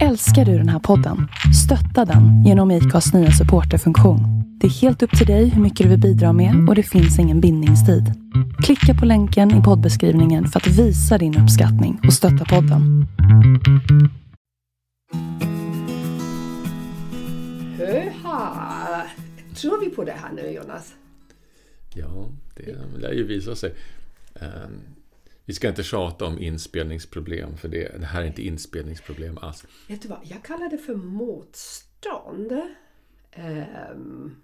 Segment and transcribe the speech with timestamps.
[0.00, 1.28] Älskar du den här podden?
[1.64, 4.20] Stötta den genom IKAs nya supporterfunktion.
[4.60, 7.18] Det är helt upp till dig hur mycket du vill bidra med och det finns
[7.18, 8.04] ingen bindningstid.
[8.64, 13.06] Klicka på länken i poddbeskrivningen för att visa din uppskattning och stötta podden.
[17.78, 19.02] Höha!
[19.54, 20.94] Tror vi på det här nu Jonas?
[21.94, 23.74] Ja, det lär ju visa sig.
[24.34, 24.80] Ehm,
[25.52, 29.64] vi ska inte tjata om inspelningsproblem, för det, det här är inte inspelningsproblem alls.
[29.88, 32.52] Vet du vad, jag kallar det för motstånd.
[33.36, 34.42] Um,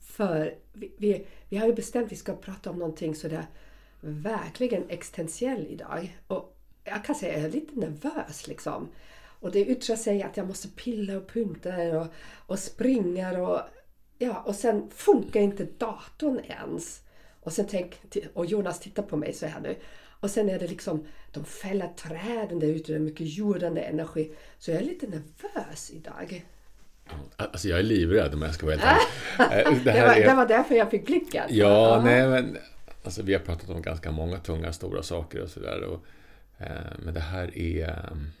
[0.00, 3.46] för vi, vi, vi har ju bestämt att vi ska prata om någonting sådär
[4.00, 6.16] verkligen existentiell idag.
[6.26, 8.88] Och jag kan säga att jag är lite nervös liksom.
[9.40, 12.06] Och det yttrar sig att jag måste pilla och punta och,
[12.46, 13.60] och springa och
[14.18, 17.02] ja, och sen funkar inte datorn ens.
[17.40, 18.00] Och sen tänk,
[18.34, 19.76] och Jonas tittar på mig så här nu.
[20.20, 24.32] Och sen är det liksom, de fäller träden där ute, det är mycket jordande energi.
[24.58, 26.44] Så jag är lite nervös idag.
[27.36, 29.02] Alltså jag är livrädd om jag ska vara helt
[29.38, 29.78] ärlig.
[29.84, 30.26] Det, det, var, är...
[30.26, 31.44] det var därför jag fick blicken.
[31.48, 32.58] Ja, ja, nej men
[33.04, 35.98] alltså vi har pratat om ganska många tunga, stora saker och sådär.
[36.58, 36.66] Eh,
[36.98, 38.08] men det här är...
[38.12, 38.32] Um,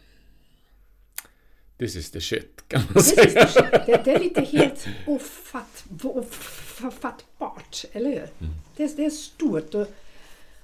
[1.78, 3.48] this is the shit, kan man this säga.
[3.86, 8.28] Det, det, är lite helt ofatt, ofattbart, eller hur?
[8.38, 8.54] Mm.
[8.76, 9.74] Det, det, är stort.
[9.74, 9.86] Och,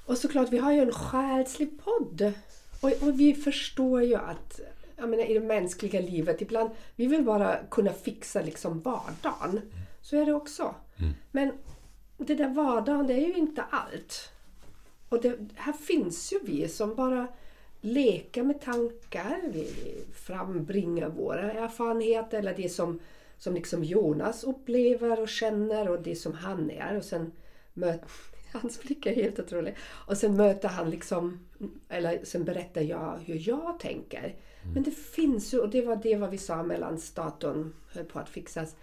[0.06, 2.32] och såklart, vi har ju en själslig podd.
[2.80, 4.60] Och, och vi förstår ju att
[4.96, 9.60] jag menar, i det mänskliga livet, ibland vi vill bara kunna fixa liksom vardagen.
[10.02, 10.74] Så är det också.
[10.98, 11.12] Mm.
[11.30, 11.52] Men
[12.16, 14.30] det där vardagen, det är ju inte allt.
[15.08, 17.26] Och det, här finns ju vi som bara
[17.80, 19.68] leker med tankar, vi
[20.14, 23.00] frambringar våra erfarenheter eller det som,
[23.38, 26.96] som liksom Jonas upplever och känner och det som han är.
[26.96, 27.32] Och sen
[27.72, 28.08] möter
[28.52, 29.76] Hans blick är helt otrolig.
[30.06, 31.46] Och sen möter han liksom,
[31.88, 34.24] eller sen berättar jag hur jag tänker.
[34.62, 34.74] Mm.
[34.74, 38.18] Men det finns ju, och det var det vad vi sa medan datorn höll på
[38.18, 38.76] att fixas.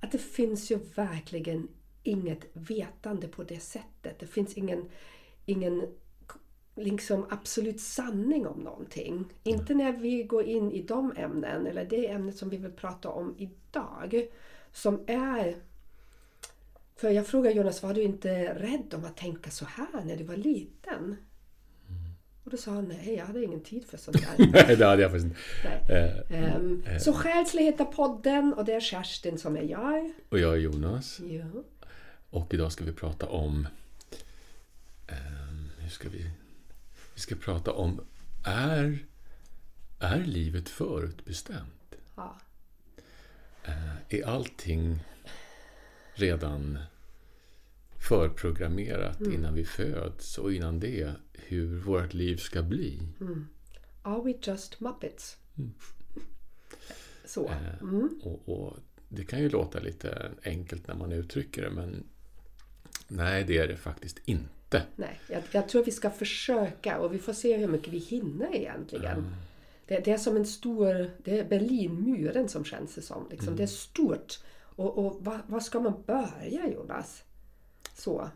[0.00, 1.68] Att det finns ju verkligen
[2.02, 4.18] inget vetande på det sättet.
[4.18, 4.88] Det finns ingen,
[5.46, 5.86] ingen
[6.74, 9.14] liksom absolut sanning om någonting.
[9.14, 9.28] Mm.
[9.42, 13.08] Inte när vi går in i de ämnen, eller det ämnet som vi vill prata
[13.08, 14.28] om idag.
[14.72, 15.56] Som är
[17.00, 20.24] för jag frågade Jonas, var du inte rädd om att tänka så här när du
[20.24, 21.04] var liten?
[21.88, 22.14] Mm.
[22.44, 24.46] Och då sa han, nej jag hade ingen tid för sånt där.
[24.52, 26.24] nej, det hade jag faktiskt inte.
[26.30, 30.12] Uh, um, uh, så Själslighet heter podden och det är Kerstin som är jag.
[30.28, 31.20] Och jag är Jonas.
[31.20, 31.62] Ja.
[32.30, 33.68] Och idag ska vi prata om...
[35.08, 36.30] Um, hur ska vi...
[37.14, 38.00] Vi ska prata om,
[38.46, 38.98] är,
[40.00, 41.94] är livet förutbestämt?
[42.16, 42.36] Ja.
[43.68, 45.00] Uh, är allting
[46.20, 46.78] redan
[47.98, 49.32] förprogrammerat mm.
[49.32, 53.02] innan vi föds och innan det hur vårt liv ska bli.
[53.20, 53.46] Mm.
[54.02, 55.36] Are we just muppets?
[55.58, 55.70] Mm.
[57.24, 57.46] Så.
[57.46, 58.20] Eh, mm.
[58.22, 58.76] och, och,
[59.08, 62.04] Det kan ju låta lite enkelt när man uttrycker det men
[63.08, 64.82] nej, det är det faktiskt inte.
[64.96, 68.56] Nej, jag, jag tror vi ska försöka och vi får se hur mycket vi hinner
[68.56, 69.34] egentligen.
[69.86, 73.26] Det, det, är som en stor, det är Berlinmuren som känns det som.
[73.30, 73.56] Liksom.
[73.56, 74.38] Det är stort.
[74.80, 77.24] Och, och var, ska man börja Jonas?
[77.94, 78.30] Så.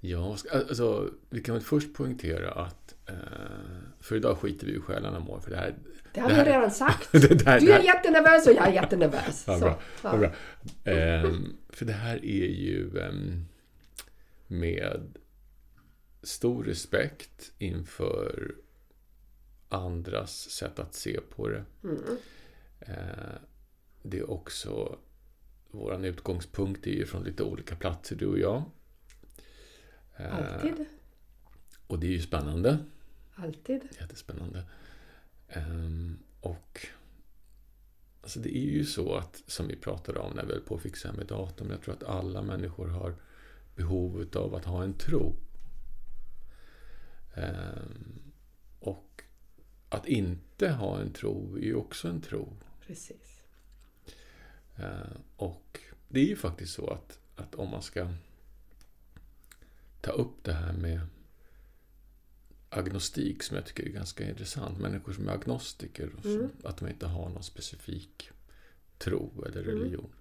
[0.00, 3.14] Ja, alltså, vi kan väl först poängtera att eh,
[4.00, 5.40] för idag skiter vi i själarna mår.
[5.40, 5.74] För det här,
[6.14, 7.12] det har jag redan sagt.
[7.12, 9.44] det här, du är jättenervös och jag är jättenervös.
[9.46, 9.80] Ja, bra.
[10.02, 10.16] Ja.
[10.16, 10.30] bra.
[10.92, 11.32] Eh,
[11.68, 13.12] för det här är ju eh,
[14.46, 15.18] med
[16.22, 18.54] stor respekt inför
[19.68, 21.64] andras sätt att se på det.
[21.84, 22.02] Mm.
[22.80, 23.38] Eh,
[24.02, 24.98] det är också
[25.76, 28.62] vår utgångspunkt är ju från lite olika platser, du och jag.
[30.16, 30.80] Alltid.
[30.80, 30.86] Eh,
[31.86, 32.78] och det är ju spännande.
[33.34, 33.88] Alltid.
[34.00, 34.64] Jättespännande.
[35.56, 36.86] Um, och
[38.22, 40.82] alltså det är ju så att, som vi pratade om när vi höll på att
[40.82, 43.14] fixa med datorn, jag tror att alla människor har
[43.74, 45.36] behov av att ha en tro.
[47.36, 48.32] Um,
[48.80, 49.22] och
[49.88, 52.56] att inte ha en tro är ju också en tro.
[52.86, 53.35] Precis.
[54.76, 58.08] Eh, och det är ju faktiskt så att, att om man ska
[60.00, 61.00] ta upp det här med
[62.68, 64.78] agnostik som jag tycker är ganska intressant.
[64.78, 66.50] Människor som är agnostiker och mm.
[66.64, 68.30] att de inte har någon specifik
[68.98, 69.74] tro eller mm.
[69.74, 70.04] religion.
[70.04, 70.16] Mm.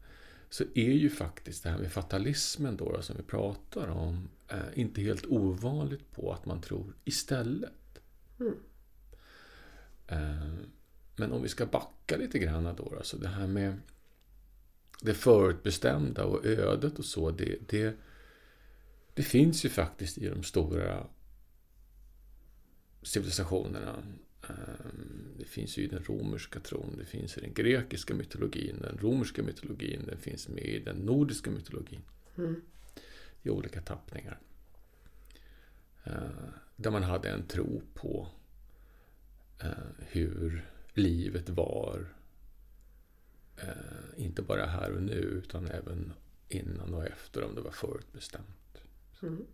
[0.49, 5.01] Så är ju faktiskt det här med fatalismen då, som vi pratar om eh, inte
[5.01, 7.99] helt ovanligt på att man tror istället.
[8.39, 8.55] Mm.
[10.07, 10.53] Eh,
[11.15, 13.79] men om vi ska backa lite grann då, så alltså det här med
[15.01, 17.95] det förutbestämda och ödet och så, det, det,
[19.13, 21.07] det finns ju faktiskt i de stora
[23.01, 24.03] civilisationerna.
[24.49, 28.97] ehm, det finns ju i den romerska tron, det finns i den grekiska mytologin, den
[28.97, 32.01] romerska mytologin, den finns med i den nordiska mytologin.
[32.37, 32.61] Mm.
[33.43, 34.39] I olika tappningar.
[36.03, 38.27] Eh, där man hade en tro på
[39.59, 42.13] eh, hur livet var.
[43.57, 46.13] Eh, inte bara här och nu, utan även
[46.49, 48.81] innan och efter om det var förutbestämt.
[49.21, 49.45] Mm.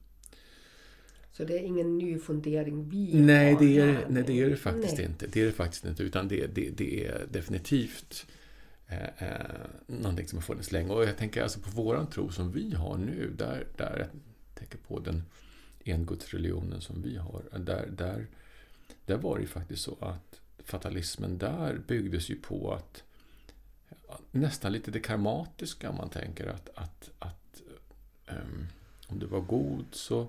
[1.32, 4.50] Så det är ingen ny fundering vi Nej, har det är, här nej, det är
[4.50, 5.06] det faktiskt Nej.
[5.06, 5.28] inte.
[5.28, 8.26] Det är det faktiskt inte, utan det, det, det är definitivt
[8.88, 9.46] eh, eh,
[9.88, 10.94] någonting som har funnits länge.
[10.94, 14.08] Och jag tänker alltså på våran tro som vi har nu, där, där jag
[14.56, 15.24] tänker på den
[15.86, 18.28] engudsreligionen som vi har, där, där,
[19.06, 23.04] där var det ju faktiskt så att fatalismen där byggdes ju på att
[24.32, 27.62] nästan lite det karmatiska man tänker att, att, att
[28.26, 28.66] ehm,
[29.08, 30.28] om du var god så,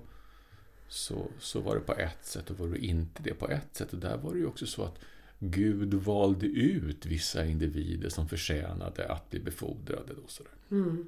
[0.87, 3.93] så, så var det på ett sätt och var du inte det på ett sätt.
[3.93, 4.99] Och där var det ju också så att
[5.39, 10.13] Gud valde ut vissa individer som förtjänade att bli befordrade.
[10.13, 10.51] Då, sådär.
[10.71, 11.07] Mm.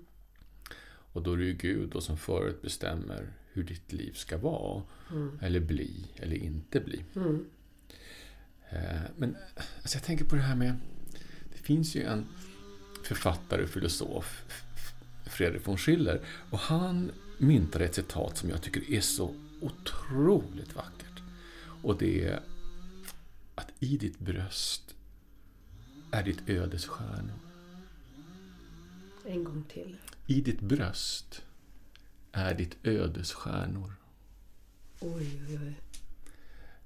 [0.87, 5.39] Och då är det ju Gud då som förutbestämmer hur ditt liv ska vara, Mm.
[5.41, 7.03] eller bli, eller inte bli.
[7.15, 7.45] Mm.
[8.69, 9.37] Eh, Men
[9.81, 10.75] alltså jag tänker på det här med...
[11.53, 12.25] Det finns ju en
[13.05, 14.43] författare och filosof,
[15.25, 16.21] Fredrik von Schiller,
[16.51, 21.21] och han myntade ett citat som jag tycker är så otroligt vackert.
[21.81, 22.39] Och det är
[23.55, 24.95] att i ditt bröst
[26.11, 27.39] är ditt ödes stjärnor.
[29.25, 29.97] En gång till.
[30.27, 31.41] I ditt bröst
[32.31, 33.93] är ditt ödes stjärnor.
[34.99, 35.75] Oj, oj, oj.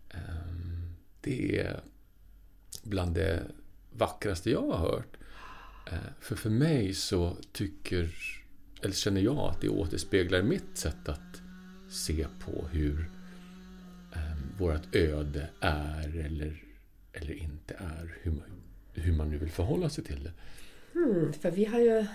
[0.09, 1.81] Ehm, Det är
[2.83, 3.51] bland det
[3.91, 5.17] vackraste jag har hört.
[5.91, 8.09] Eh, För för mig så tycker,
[8.81, 11.41] eller känner jag att det återspeglar mitt sätt att
[11.89, 13.09] se på hur
[14.13, 16.63] um, vårt öde är eller,
[17.13, 18.15] eller inte är.
[18.21, 18.49] Hur man,
[18.93, 20.31] hur man nu vill förhålla sig till det.
[20.99, 22.05] Mm, för vi har ju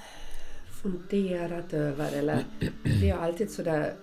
[0.83, 2.45] funderat över, eller
[3.01, 3.95] det är alltid sådär...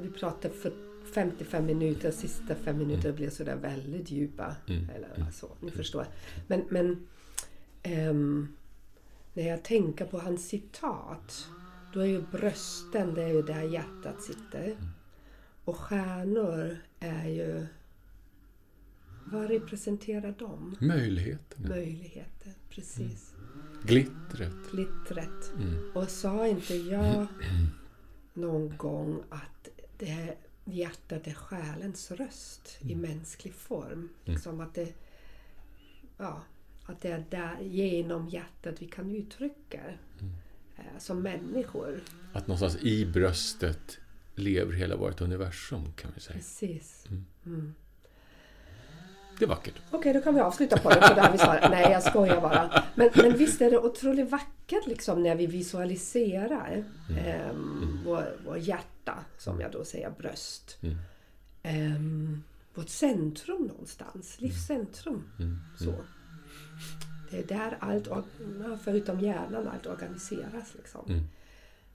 [0.00, 0.72] Vi pratar för
[1.14, 4.56] 55 minuter, sista fem minuter blir sådär väldigt djupa.
[4.68, 6.06] Mm, Eller så, ni förstår.
[6.46, 7.06] Men, men
[7.84, 8.48] ehm,
[9.34, 11.48] när jag tänker på hans citat,
[11.92, 14.76] då är ju brösten, det är ju där hjärtat sitter.
[15.64, 17.66] Och stjärnor är ju...
[19.26, 20.76] Vad representerar de?
[20.80, 23.34] Möjligheterna, Möjligheter, precis.
[23.82, 24.70] glittret.
[24.72, 25.52] Glittret.
[25.56, 25.90] Mm.
[25.94, 27.26] Och sa inte jag
[28.34, 34.08] någon gång att det är, hjärtat är själens röst i mänsklig form?
[34.24, 34.94] Liksom att det,
[36.16, 36.42] ja,
[36.86, 39.80] att det är där, genom hjärtat vi kan uttrycka
[40.76, 42.00] eh, som människor.
[42.32, 43.98] Att någonstans i bröstet
[44.34, 46.36] lever hela vårt universum kan vi säga.
[46.36, 47.06] Precis.
[49.38, 49.74] Det är vackert.
[49.90, 50.94] Okej, då kan vi avsluta på det.
[50.94, 51.68] På det här vi.
[51.70, 52.84] Nej, jag skojar bara.
[52.94, 56.84] Men, men visst är det otroligt vackert liksom när vi visualiserar
[57.18, 60.78] ehm, vår, vår hjärta, som jag då säger bröst.
[60.82, 60.96] Mm.
[61.62, 62.42] Ehm,
[62.74, 65.22] vårt centrum någonstans, livscentrum.
[65.38, 65.58] Mm.
[65.78, 65.94] Så.
[67.30, 68.08] Det är där allt,
[68.84, 70.74] förutom hjärnan, allt organiseras.
[70.74, 71.06] Liksom.
[71.08, 71.24] Mm.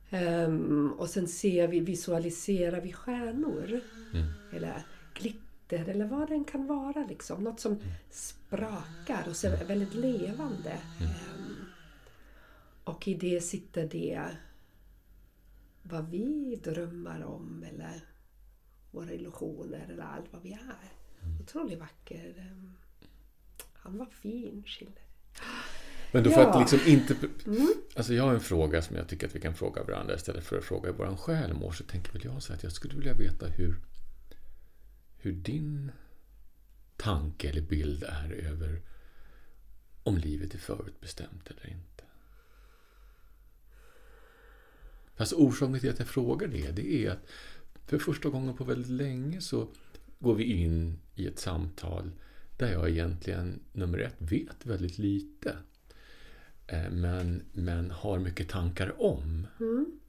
[0.10, 3.82] Ehm, och sen ser vi, visualiserar vi stjärnor.
[4.14, 4.28] Mm.
[4.54, 4.84] Eller
[5.14, 7.06] glitter eller vad den kan vara.
[7.10, 7.44] Liksom.
[7.44, 7.80] Något som
[8.10, 10.78] sprakar och ser väldigt levande.
[11.02, 11.56] Ehm,
[12.84, 14.28] och i det sitter det
[15.84, 18.04] vad vi drömmar om eller
[18.92, 20.92] våra illusioner eller allt vad vi är.
[21.42, 22.34] Otroligt vacker.
[22.38, 22.74] ehm,
[23.82, 25.04] Han var fin, Schiller.
[26.12, 26.50] Men då för Ja.
[26.50, 27.16] att liksom inte...
[27.46, 27.74] Mm.
[27.96, 30.58] Alltså jag har en fråga som jag tycker att vi kan fråga varandra istället för
[30.58, 31.72] att fråga hur våran själ mår.
[31.72, 33.76] Så tänker väl jag så att jag skulle vilja veta hur,
[35.18, 35.92] hur din
[36.98, 38.82] tanke eller bild är över
[40.04, 42.04] om livet är förutbestämt eller inte.
[45.16, 47.30] Fast orsaken till att jag frågar det, det är att
[47.86, 49.68] för första gången på väldigt länge så
[50.20, 52.12] går vi in i ett samtal
[52.60, 55.56] där jag egentligen, nummer ett, vet väldigt lite.
[56.68, 59.48] Eh, Men, men har mycket tankar om.
[59.60, 60.00] Mm.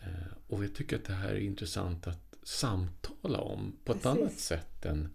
[0.00, 4.20] Eh, Och jag tycker att det här är intressant att samtala om på ett Precis.
[4.20, 5.08] annat sätt än,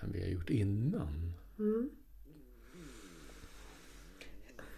[0.00, 1.32] än vi har gjort innan.
[1.58, 1.90] Mm.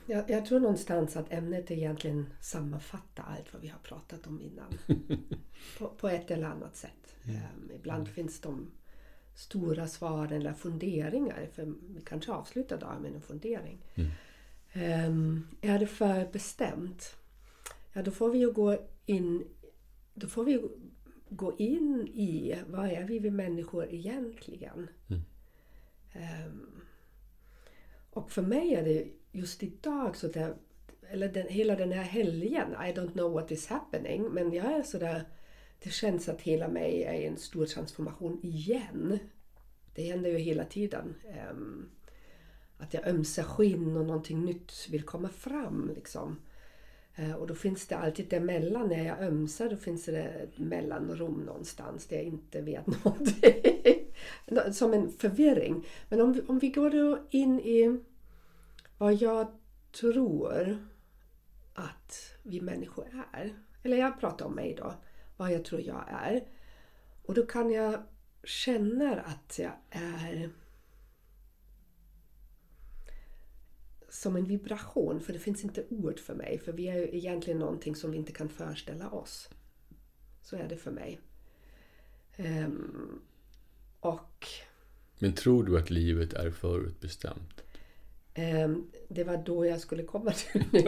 [0.07, 4.79] Jag, jag tror någonstans att ämnet egentligen sammanfattar allt vad vi har pratat om innan.
[5.79, 7.17] på, på ett eller annat sätt.
[7.25, 8.71] Ehm, ibland finns de
[9.35, 11.49] stora svaren eller funderingar.
[11.53, 13.79] För vi kanske avslutar dagen med en fundering.
[13.95, 14.11] Mm.
[14.73, 17.17] Ehm, är det för bestämt?
[17.93, 19.45] Ja, då får vi ju gå in...
[20.15, 20.69] Då får vi
[21.29, 24.89] gå in i vad är vi, vi människor egentligen.
[25.09, 25.23] Mm.
[26.13, 26.81] Ehm,
[28.11, 30.55] och för mig är det just idag så där,
[31.11, 34.83] eller den, hela den här helgen, I don't know what is happening, men jag är
[34.83, 35.25] sådär,
[35.83, 39.19] det känns att hela mig är i en stor transformation igen.
[39.95, 41.15] Det händer ju hela tiden.
[41.29, 41.89] Ehm,
[42.79, 45.91] att jag ömsar skinn och någonting nytt vill komma fram.
[45.95, 46.37] Liksom.
[47.15, 51.35] Eh, och då finns det alltid däremellan, när jag ömsar, då finns det ett mellanrum
[51.47, 53.53] någonstans där jag inte vet någonting.
[54.73, 55.87] Som en förvirring.
[56.09, 58.01] Men om, vi- om vi går då in i
[58.99, 59.47] vad jag
[60.01, 60.79] tror
[61.75, 63.53] att vi människor är.
[63.83, 64.95] Eller jag pratar om mig då.
[65.43, 66.45] Vad jag tror jag är.
[67.23, 68.03] Och då kan jag
[68.45, 70.51] känna att jag är
[74.09, 76.59] som en vibration, för det finns inte ord för mig.
[76.59, 79.49] För vi är ju egentligen någonting som vi inte kan föreställa oss.
[80.43, 81.21] Så är det för mig.
[82.39, 83.23] Um,
[84.01, 84.47] och
[85.19, 87.63] Men tror du att livet är förutbestämt?
[88.35, 90.83] Ehm, det var då jag skulle komma till nu.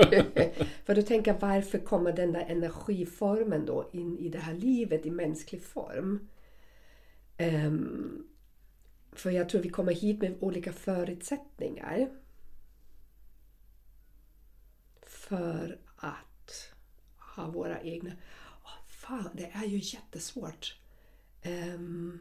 [0.85, 5.07] för då tänker jag, varför kommer den där energiformen då in i det här livet
[5.07, 6.29] i mänsklig form?
[7.37, 8.29] Ehm,
[9.13, 12.09] för jag tror vi kommer hit med olika förutsättningar.
[15.03, 16.75] För att
[17.37, 18.11] ha våra egna...
[18.65, 20.79] Oh, fan, det är ju jättesvårt.
[21.45, 22.21] Um,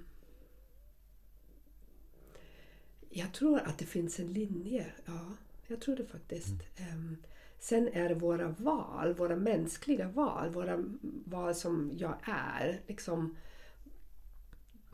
[3.16, 4.86] jag tror att det finns en linje.
[5.06, 5.32] Ja,
[5.68, 6.54] jag tror det faktiskt.
[6.78, 7.18] Mm.
[7.60, 10.84] sen är det våra val, våra mänskliga val, våra
[11.26, 12.82] val som jag är.
[12.88, 13.36] Liksom,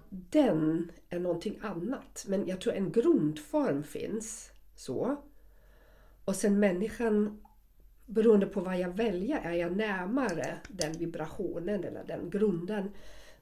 [0.10, 2.26] den är någonting annat.
[2.28, 4.52] Men jag tror en grundform finns.
[4.76, 5.16] så.
[6.26, 7.42] Och sen människan,
[8.06, 12.92] beroende på vad jag väljer, är jag närmare den vibrationen eller den grunden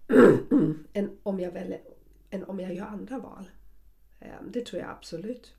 [0.93, 1.81] än, om jag väljer,
[2.29, 3.49] än om jag gör andra val.
[4.27, 5.53] Eh, Det tror jag absolut.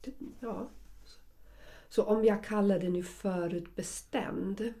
[0.00, 0.10] Det,
[0.40, 0.70] ja.
[1.88, 4.72] Så om jag kallar det nu förutbestämd,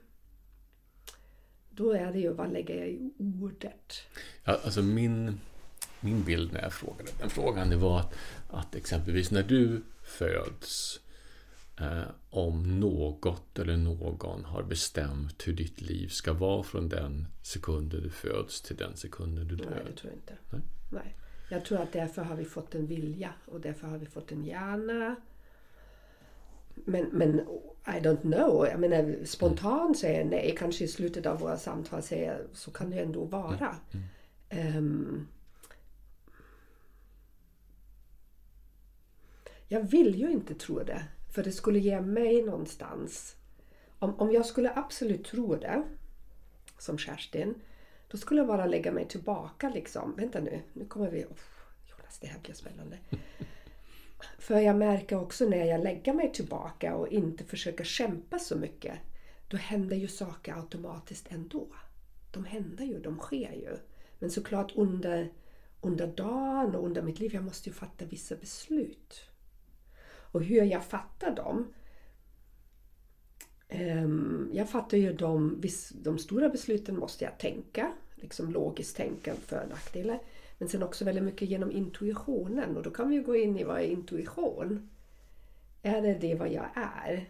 [1.70, 3.92] då är det ju vad lägger jag i ordet?
[4.44, 5.40] Ja, alltså min,
[6.00, 8.14] min bild när jag frågade den frågan det var att,
[8.50, 11.00] att exempelvis när du föds
[11.80, 18.02] eh, om något eller någon har bestämt hur ditt liv ska vara från den sekunden
[18.02, 19.84] du föds till den sekunden du Nej, dör.
[19.86, 20.36] det tror jag inte.
[20.50, 20.60] Nej.
[20.92, 21.16] Nej.
[21.48, 24.44] Jag tror att därför har vi fått en vilja och därför har vi fått en
[24.44, 25.16] hjärna.
[26.74, 27.40] Men, men
[27.86, 28.66] I don't know.
[28.66, 30.54] Jag menar, spontant säger jag nej.
[30.58, 33.76] Kanske i slutet av våra samtal säger jag så kan det ändå vara.
[34.48, 35.26] Ehm,
[39.68, 41.04] jag vill ju inte tro det.
[41.34, 43.36] För det skulle ge mig någonstans.
[43.98, 45.82] Om, om jag skulle absolut tro det,
[46.78, 47.54] som Kerstin,
[48.14, 50.14] då skulle jag bara lägga mig tillbaka liksom.
[50.16, 51.24] Vänta nu, nu kommer vi...
[51.24, 51.38] Oh,
[51.90, 52.98] Jonas, det här blir spännande.
[54.38, 58.98] För jag märker också när jag lägger mig tillbaka och inte försöker kämpa så mycket,
[59.48, 61.66] då händer ju saker automatiskt ändå.
[62.32, 63.76] De händer ju, de sker ju.
[64.18, 65.32] Men såklart under,
[65.80, 69.28] under dagen och under mitt liv, jag måste ju fatta vissa beslut.
[70.32, 71.72] Och hur jag fattar dem,
[73.68, 75.62] Um, Jag fattar ju de,
[75.94, 77.92] de stora besluten måste jag tänka,
[78.24, 80.18] liksom logiskt tänka för och nackdelar.
[80.58, 83.64] Men sen också väldigt mycket genom intuitionen och då kan vi ju gå in i
[83.64, 84.90] vad är intuition?
[85.82, 87.28] Är det det vad jag är?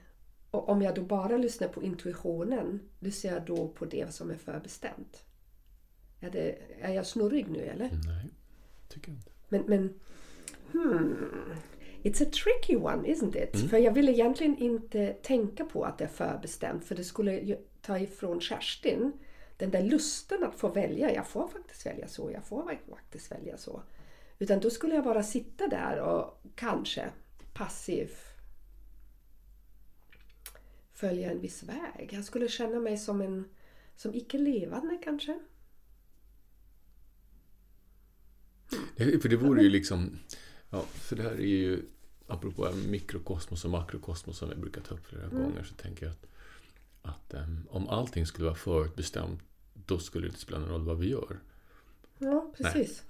[0.51, 4.37] Och om jag då bara lyssnar på intuitionen, lyssnar jag då på det som är
[4.37, 5.25] förbestämt?
[6.21, 7.91] Är, det, är jag snurrig nu eller?
[8.07, 8.31] Nej,
[8.89, 9.31] tycker jag inte.
[9.49, 10.01] Men, men
[10.73, 11.17] hmm,
[12.03, 13.71] It's a tricky one, isn't it?
[13.71, 17.99] För jag vill egentligen inte tänka på att det är förbestämt för det skulle ta
[17.99, 19.13] ifrån Kerstin
[19.57, 21.15] den där lusten att få välja.
[21.15, 23.83] Jag får faktiskt välja så, jag får faktiskt välja så.
[24.39, 27.11] Utan då skulle jag bara sitta där och kanske
[27.53, 28.11] passiv
[30.93, 32.09] följa en viss väg.
[32.13, 33.49] Jag skulle känna mig som en
[33.97, 35.41] som icke-levande kanske.
[38.97, 40.19] Det, för det vore ju liksom...
[40.71, 41.83] Ja, för det här är ju...
[42.27, 46.27] Apropå mikrokosmos och makrokosmos som vi brukar ta upp flera gånger så tänker jag att,
[47.05, 49.41] att em, om allting skulle vara förutbestämt
[49.75, 51.41] då skulle det inte spela någon roll vad vi gör.
[52.19, 53.05] Ja, precis.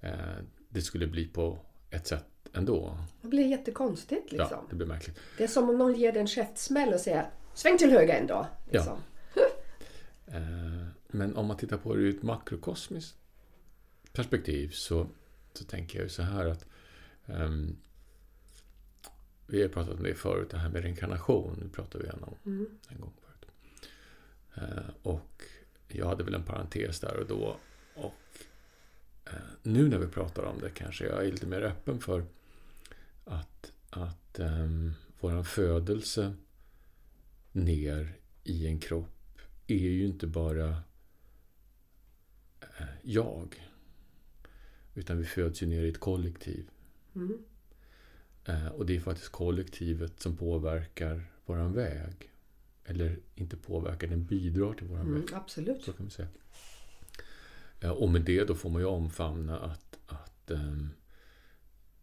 [0.00, 0.14] Eh,
[0.68, 1.58] det skulle bli på
[1.90, 2.98] ett sätt ändå.
[3.22, 4.48] Det blir jättekonstigt liksom.
[4.50, 5.18] Ja, det blir märkligt.
[5.38, 8.46] Det är som om någon ger dig en käftsmäll och säger Sväng till höger dag.
[8.70, 8.98] Liksom.
[10.32, 13.16] Eh, men om man tittar på det ur ett makrokosmiskt
[14.12, 15.06] perspektiv så,
[15.52, 16.66] så tänker jag ju så här att
[17.26, 17.76] ehm,
[19.46, 21.58] vi har pratat om det förut, det här med reinkarnation.
[21.62, 22.36] Det pratade vi om
[22.88, 23.12] en gång
[25.02, 25.42] och
[25.88, 27.56] jag hade väl en parentes där och då
[27.94, 28.14] och
[29.24, 32.24] eh, nu när vi pratar om det kanske jag är lite mer öppen för
[33.24, 36.34] att, att um, våran födelse
[37.52, 40.68] ner i en kropp är ju inte bara
[42.60, 43.70] eh, jag.
[44.94, 46.70] Utan vi föds ju ner i ett kollektiv.
[47.14, 47.44] Mm.
[48.44, 52.29] Eh, och det är faktiskt kollektivet som påverkar våran väg.
[52.90, 55.34] Eller inte påverkar, den bidrar till våran Mm, väg.
[55.34, 55.82] absolut.
[55.82, 56.28] Så kan man säga.
[57.80, 60.88] Ja, och med det då får man ju omfamna att, att ehm,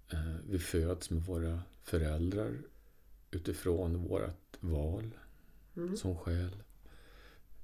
[0.09, 2.57] eh, vi föds med våra föräldrar
[3.31, 5.11] utifrån vårt val
[5.77, 5.97] Mm.
[5.97, 6.55] som själ.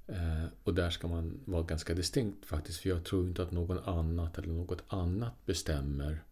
[0.08, 2.80] Eh, och där ska man vara ganska distinkt faktiskt.
[2.80, 6.24] För jag tror inte att någon annat eller något annat bestämmer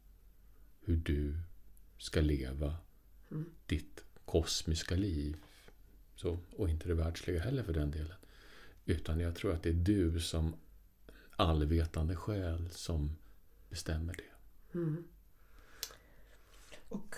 [0.81, 1.37] hur du
[1.97, 2.75] ska leva
[3.31, 3.45] Mm.
[3.65, 5.37] ditt kosmiska liv.
[6.21, 8.17] Så, och inte det världsliga heller för den delen.
[8.85, 10.55] Utan jag tror att det är du som
[11.35, 13.17] allvetande själ som
[13.69, 14.77] bestämmer det.
[14.77, 15.03] Mm.
[16.89, 17.15] Och.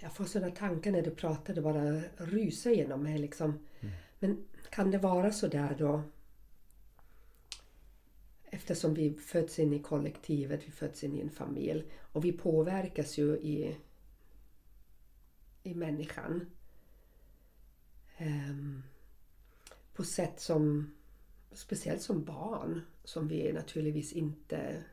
[0.00, 3.18] Jag får sådana tankar när du pratar, det bara rusar genom mig.
[3.18, 3.58] Liksom.
[4.18, 6.02] Men kan det vara så där då?
[8.44, 13.18] Eftersom vi föds in i kollektivet, vi föds in i en familj och vi påverkas
[13.18, 13.76] ju i,
[15.64, 16.46] i människan.
[18.16, 18.82] Ehm,
[19.94, 20.94] på sätt som,
[21.52, 24.84] speciellt som barn, som vi naturligtvis inte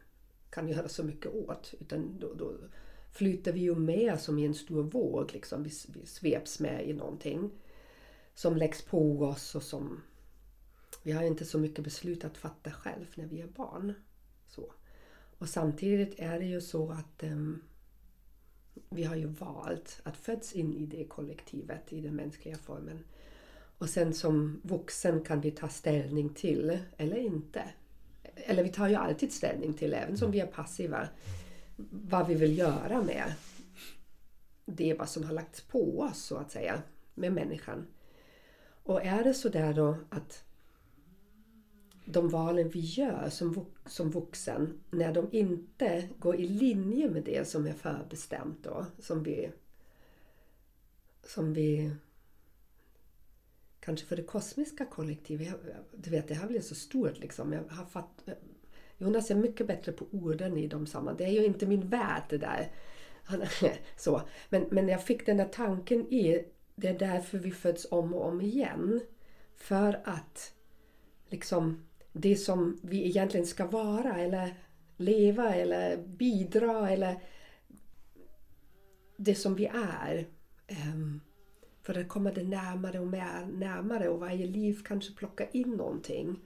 [0.50, 1.74] kan göra så mycket åt.
[1.80, 2.54] Utan då, då
[3.12, 5.34] flyter vi ju med som i en stor våg.
[5.34, 5.64] Liksom.
[5.64, 7.52] Vi, vi sveps med i någonting
[8.34, 10.02] som läggs på oss och som...
[11.04, 13.94] Vi har inte så mycket beslut att fatta själv när vi är barn.
[14.48, 14.74] Så.
[15.38, 17.62] Och samtidigt är det ju så att um,
[18.90, 23.04] vi har ju valt att föds in i det kollektivet, i den mänskliga formen.
[23.78, 27.64] Och sen som vuxen kan vi ta ställning till, eller inte.
[28.36, 31.08] Eller vi tar ju alltid ställning till, även som vi är passiva,
[31.90, 33.34] vad vi vill göra med
[34.66, 36.82] det vad som har lagts på oss, så att säga,
[37.14, 37.88] med människan.
[38.84, 40.44] Och är det så där då att
[42.06, 47.48] de valen vi gör som, som vuxen, när de inte går i linje med det
[47.48, 49.52] som är förbestämt då, som vi,
[51.24, 51.92] som vi
[53.80, 55.56] kanske för det kosmiska kollektivet,
[55.92, 57.54] du vet det här blir så stort liksom.
[57.54, 58.24] Jag har fatt,
[58.98, 61.18] Jonas är mycket bättre på orden i de sammanhangen.
[61.18, 62.72] Det är ju inte min värld det där.
[63.24, 63.46] Han-
[63.98, 64.22] Så.
[64.50, 68.26] Men, men jag fick den där tanken i, det är därför vi föds om och
[68.28, 69.02] om igen.
[69.56, 70.54] För att
[71.30, 74.56] liksom det som vi egentligen ska vara eller
[74.98, 77.24] leva eller bidra eller
[79.18, 80.28] det som vi är.
[80.68, 81.22] ehm,
[81.84, 86.40] för att komma det närmare och mer, närmare och varje liv kanske plocka in någonting.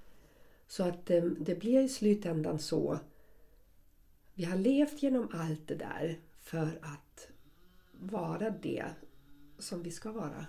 [0.68, 3.00] Så att ehm, det blir i slutändan så.
[4.34, 7.30] Vi har levt genom allt det där för att
[7.92, 8.86] vara det
[9.60, 10.46] som vi ska vara.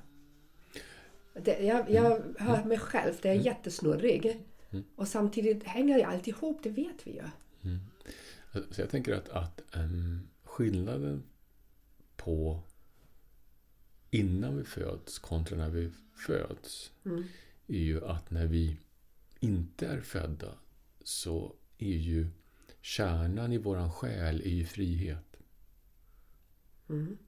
[1.33, 4.47] Det, jag, jag hör mig själv, det är jättesnurrig.
[4.97, 7.23] Och samtidigt hänger ju allt ihop, det vet vi ju.
[8.71, 11.23] Så jag tänker att, att ehm, skillnaden
[12.17, 12.63] på
[14.11, 15.91] innan vi föds kontra när vi
[16.27, 16.93] föds
[17.67, 18.77] är ju att när vi
[19.41, 20.55] inte är födda
[21.05, 22.29] så är ju
[22.81, 25.37] kärnan i våran själ är ju frihet.
[26.89, 27.19] Mm.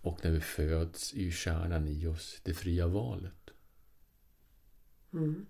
[0.00, 3.50] Och när vi föds är ju kärnan i oss det fria valet.
[5.12, 5.46] Mm.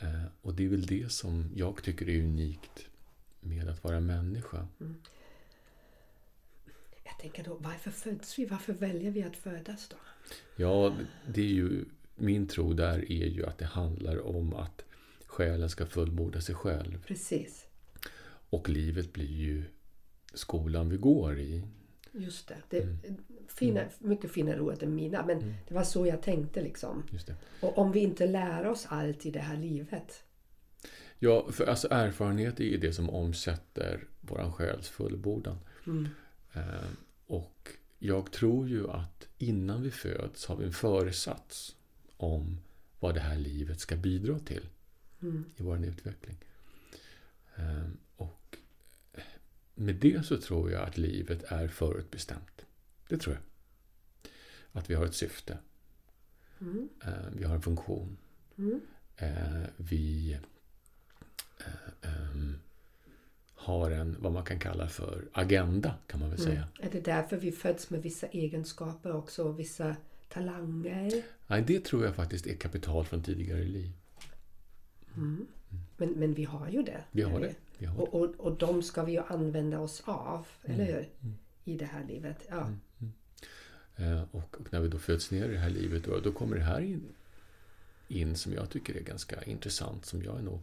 [0.00, 2.86] Eh, och det är väl det som jag tycker är unikt
[3.40, 4.68] med att vara människa.
[7.04, 8.46] Jag tänker då, varför föds vi?
[8.46, 9.96] Varför väljer vi att födas då?
[10.56, 11.84] Ja, det är ju
[12.14, 14.84] min tro där är ju att det handlar om att
[15.26, 17.04] själen ska fullborda sig själv.
[17.06, 17.66] Precis,
[18.50, 19.64] Och livet blir ju
[20.34, 21.62] skolan vi går i.
[22.12, 22.56] just det.
[22.68, 22.86] det
[23.48, 27.02] fina, Mycket finare ord än mina, men det var så jag tänkte liksom.
[27.10, 27.34] Just det.
[27.60, 30.24] Och om vi inte lär oss allt i det här livet.
[31.18, 35.58] Ja, för alltså erfarenhet är ju det som omsätter våran själs fullbordan.
[36.52, 36.90] Eh,
[37.26, 37.68] och
[37.98, 41.76] jag tror ju att innan vi föds har vi en föresats
[42.16, 42.58] om
[43.00, 44.66] vad det här livet ska bidra till
[45.56, 46.36] i vår utveckling.
[47.56, 47.84] Eh,
[49.80, 52.66] med det så tror jag att livet är förutbestämt.
[53.08, 53.42] Det tror jag.
[54.72, 55.58] Att vi har ett syfte.
[57.04, 58.16] Eh, vi har en funktion.
[59.16, 60.38] Eh, vi
[61.58, 62.58] eh, ehm,
[63.54, 66.68] har en, vad man kan kalla för agenda, kan man väl säga.
[66.80, 69.44] Är det därför vi föds med vissa egenskaper också?
[69.44, 69.96] och Vissa
[70.28, 71.22] talanger?
[71.46, 73.92] Nej, det tror jag faktiskt är kapital från tidigare liv.
[75.96, 77.04] Men, men vi har ju det.
[77.10, 77.54] Vi har det.
[77.78, 78.02] Vi har det.
[78.02, 81.08] Och, och, och de ska vi ju använda oss av, eller hur?
[81.64, 82.36] I det här livet.
[82.48, 82.70] Ja.
[83.96, 86.56] Eh, Och, och när vi då föds ner i det här livet, då, då kommer
[86.56, 87.02] det här in,
[88.08, 90.60] in som jag tycker är ganska intressant, som jag är nog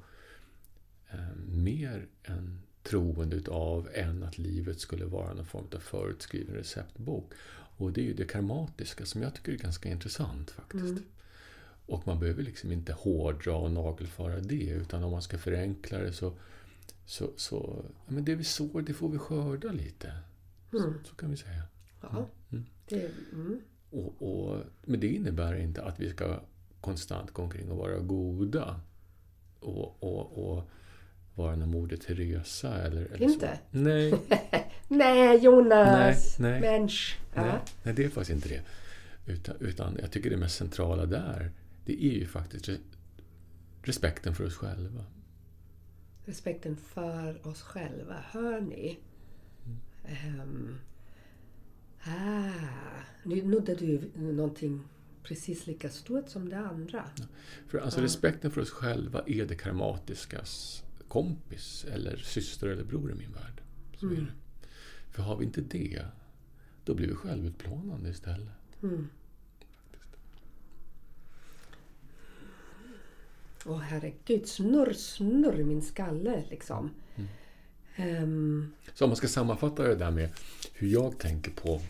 [1.09, 7.33] eh, mer en troende utav än att livet skulle vara någon form av förutskriven receptbok.
[7.77, 11.03] Och det är ju det karmatiska som jag tycker är ganska intressant faktiskt.
[11.87, 16.13] Och man behöver liksom inte hårdra och nagelfara det, utan om man ska förenkla det
[16.13, 16.33] så,
[17.05, 20.13] så, så ja, men det vi sår, det får vi skörda lite.
[20.71, 21.63] Så, så kan vi säga.
[22.01, 22.27] ja.
[22.89, 23.59] Det, mm.
[23.89, 26.39] Och, och, men det innebär inte att vi ska
[26.81, 28.79] konstant gå omkring och vara goda.
[29.59, 30.69] Och, och, och
[31.35, 33.59] vara en Moder Teresa eller, eller Inte?
[33.71, 33.77] Så.
[33.77, 34.13] Nej,
[34.87, 36.39] Nej, Jonas!
[36.39, 36.61] Nej, nej.
[36.61, 37.19] Mensch!
[37.33, 37.41] Ja.
[37.41, 38.61] nej, nej, det är faktiskt inte det.
[39.31, 41.51] Utan, utan jag tycker det mest centrala där,
[41.87, 42.77] det är ju faktiskt re,
[43.81, 45.05] respekten för oss själva.
[46.25, 48.15] Respekten för oss själva.
[48.31, 48.99] Hör ni?
[50.05, 50.77] Ehm,
[52.03, 52.51] ah,
[53.23, 54.83] nu nuddade du någonting
[55.23, 57.09] precis lika stort som det andra.
[57.67, 63.15] För alltså respekten för oss själva är det karmatiskas kompis eller syster eller bror i
[63.15, 63.61] min värld.
[63.99, 64.25] Så det.
[65.11, 66.05] För har vi inte det,
[66.85, 68.81] då blir vi självutplånande istället.
[73.67, 76.89] Åh herregud, snurr, snurr i min skalle liksom.
[77.95, 80.29] Ehm, Så om man ska sammanfatta det där med
[80.73, 81.81] hur jag tänker på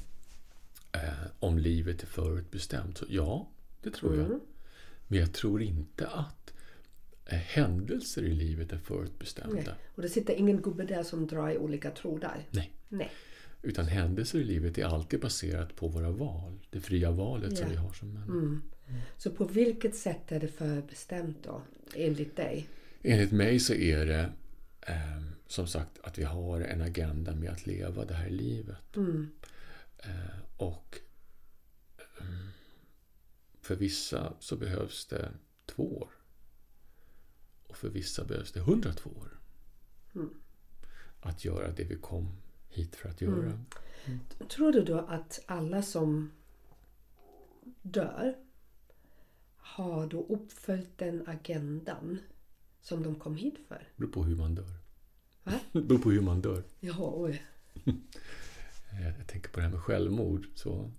[0.91, 2.97] eh, om livet är förutbestämt.
[2.97, 3.47] Så ja,
[3.83, 4.39] det tror jag.
[5.07, 6.53] Men jag tror inte att
[7.25, 9.55] eh, händelser i livet är förutbestämda.
[9.55, 9.73] nej.
[9.95, 12.45] Och det sitter ingen gubbe där som drar i olika trådar.
[12.51, 12.71] Nej.
[12.89, 13.11] Nej.
[13.61, 16.59] Utan händelser i livet är alltid baserat på våra val.
[16.69, 17.71] Det fria valet som Ja.
[17.71, 18.61] vi har som människor.
[19.17, 21.61] Så på vilket sätt är det förbestämt då?
[21.95, 22.69] Enligt dig?
[23.03, 24.31] Enligt mig så är det
[24.81, 28.97] eh, som sagt att vi har en agenda med att leva det här livet.
[29.97, 30.99] Eh, och
[32.21, 32.47] mm,
[33.61, 35.31] för vissa så behövs det
[35.65, 36.09] två år.
[37.67, 39.39] Och för vissa behövs det 102 år.
[41.19, 42.31] Att göra det vi kom
[42.69, 43.59] hit för att göra.
[44.49, 46.31] Tror du då att alla som
[47.81, 48.35] dör
[49.75, 52.19] har då uppföljt den agendan
[52.81, 53.75] som de kom hit för?
[53.95, 54.73] Det beror på hur man dör.
[55.43, 55.59] Va?
[55.71, 56.63] Det beror på hur man dör.
[56.79, 57.43] Jaha, oj.
[59.19, 60.47] Jag tänker på det här med självmord.
[60.55, 60.91] Så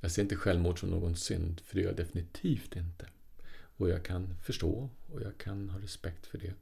[0.00, 3.06] jag ser inte självmord som någon synd, för det gör jag definitivt inte.
[3.76, 6.54] Och jag kan förstå och jag kan ha respekt för det.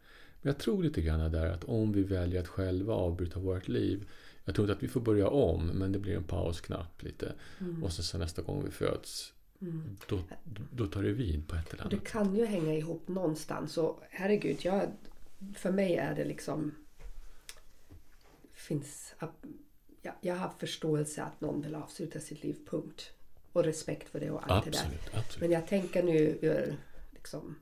[0.43, 4.09] Men jag tror lite grann där att om vi väljer att själva avbryta vårt liv.
[4.45, 7.33] Jag tror inte att vi får börja om, men det blir en pausknapp lite.
[7.83, 9.33] Och så, så nästa gång vi föds,
[10.09, 10.21] då,
[10.73, 12.09] då tar det vid på ett eller Och det annat.
[12.09, 13.79] kan ju hänga ihop någonstans.
[13.79, 14.83] Och herregud, jag,
[15.57, 16.75] för mig är det liksom...
[18.53, 19.15] Finns,
[20.03, 23.11] jag, jag har förståelse att någon vill avsluta sitt liv, punkt.
[23.53, 24.79] Och respekt för det och allt det där.
[24.79, 25.41] Absolut, absolut.
[25.41, 26.77] Men jag tänker nu ur
[27.13, 27.55] liksom...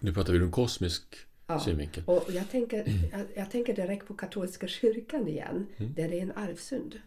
[0.00, 1.16] Nu pratar vi ur en kosmisk
[1.46, 1.60] Ja.
[1.60, 2.02] synvinkel.
[2.06, 6.32] Och jag tänker, jag, jag tänker direkt på katolska kyrkan igen, där det är en
[6.32, 7.00] arvsynd.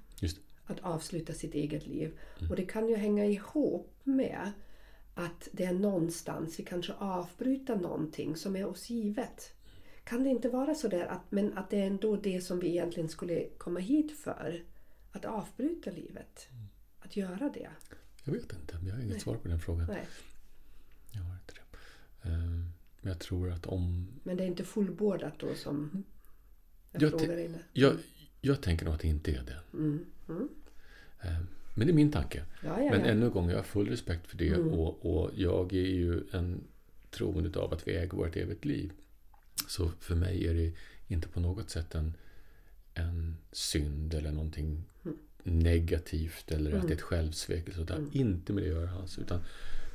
[0.67, 2.19] Att avsluta sitt eget liv.
[2.49, 4.51] Och det kan ju hänga ihop med
[5.13, 9.51] att det är någonstans vi kanske avbryter någonting som är oss givet.
[10.03, 12.67] Kan det inte vara så där att, men att det är ändå det som vi
[12.67, 14.63] egentligen skulle komma hit för?
[15.11, 16.47] Att avbryta livet.
[16.99, 17.69] Att göra det.
[18.23, 19.87] Jag vet inte, jag har inget svar på den frågan.
[19.87, 20.05] Nej.
[21.11, 22.29] Jag har inte det.
[22.29, 22.37] Eh,
[23.01, 24.07] Men jag tror att om...
[24.23, 26.03] Men det är inte fullbordat då som
[26.91, 27.59] jag, Jag, frågar inne.
[27.73, 27.97] jag,
[28.41, 29.77] jag tänker nog att det inte är det.
[31.21, 31.37] Eh,
[31.75, 32.43] Men det är min tanke.
[32.63, 33.05] Ja, ja, Men ja.
[33.07, 34.55] ännu en gång, jag har full respekt för det.
[34.55, 36.63] Och, och jag är ju en
[37.11, 38.91] troende av att vi äger vårt eget liv.
[39.67, 40.73] Så för mig är det
[41.07, 42.13] inte på något sätt en,
[42.93, 44.83] en synd eller någonting
[45.43, 47.65] negativt eller att det är ett självsvek.
[47.67, 48.05] Eller sådär.
[48.11, 49.19] Inte med det att göra alls.
[49.19, 49.39] Utan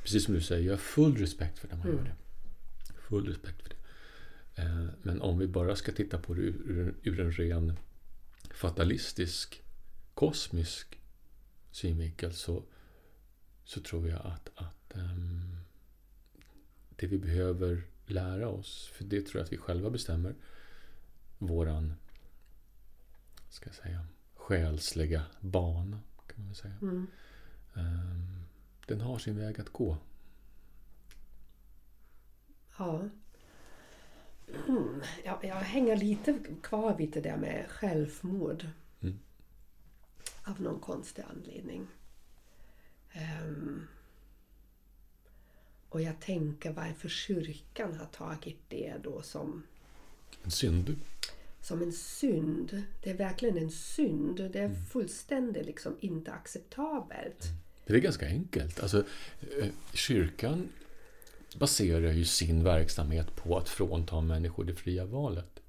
[0.01, 2.15] precis som du säger, jag har full respekt för när man gör det.
[3.09, 3.75] Full respekt för det.
[4.61, 7.73] Eh, Men om vi bara ska titta på det ur, ur en ren
[8.53, 9.61] fatalistisk,
[10.13, 10.99] kosmisk
[11.71, 12.63] synvinkel så,
[13.63, 15.57] så tror jag att, att ehm,
[16.89, 20.35] det vi behöver lära oss, för det tror jag att vi själva bestämmer,
[21.37, 21.93] våran,
[23.49, 26.75] ska jag säga, själsliga bana, kan man väl säga.
[27.75, 28.43] Ehm,
[28.87, 29.97] den har sin väg att gå.
[32.77, 33.09] Ja.
[34.67, 35.01] Mm.
[35.25, 38.67] Jag, jag hänger lite kvar vid det där med självmord.
[39.01, 39.19] Mm.
[40.43, 41.87] Av någon konstig anledning.
[43.11, 43.87] Ehm.
[45.89, 49.63] Och jag tänker varför kyrkan har tagit det då som,
[50.43, 50.95] En synd.
[51.61, 52.83] som en synd.
[53.03, 54.49] Det är verkligen en synd.
[54.53, 57.43] Det är fullständigt liksom inte acceptabelt.
[57.85, 58.79] Det är ganska enkelt.
[58.79, 59.05] Alltså,
[59.59, 60.69] eh, kyrkan
[61.59, 65.59] baserar ju sin verksamhet på att frånta människor det fria valet.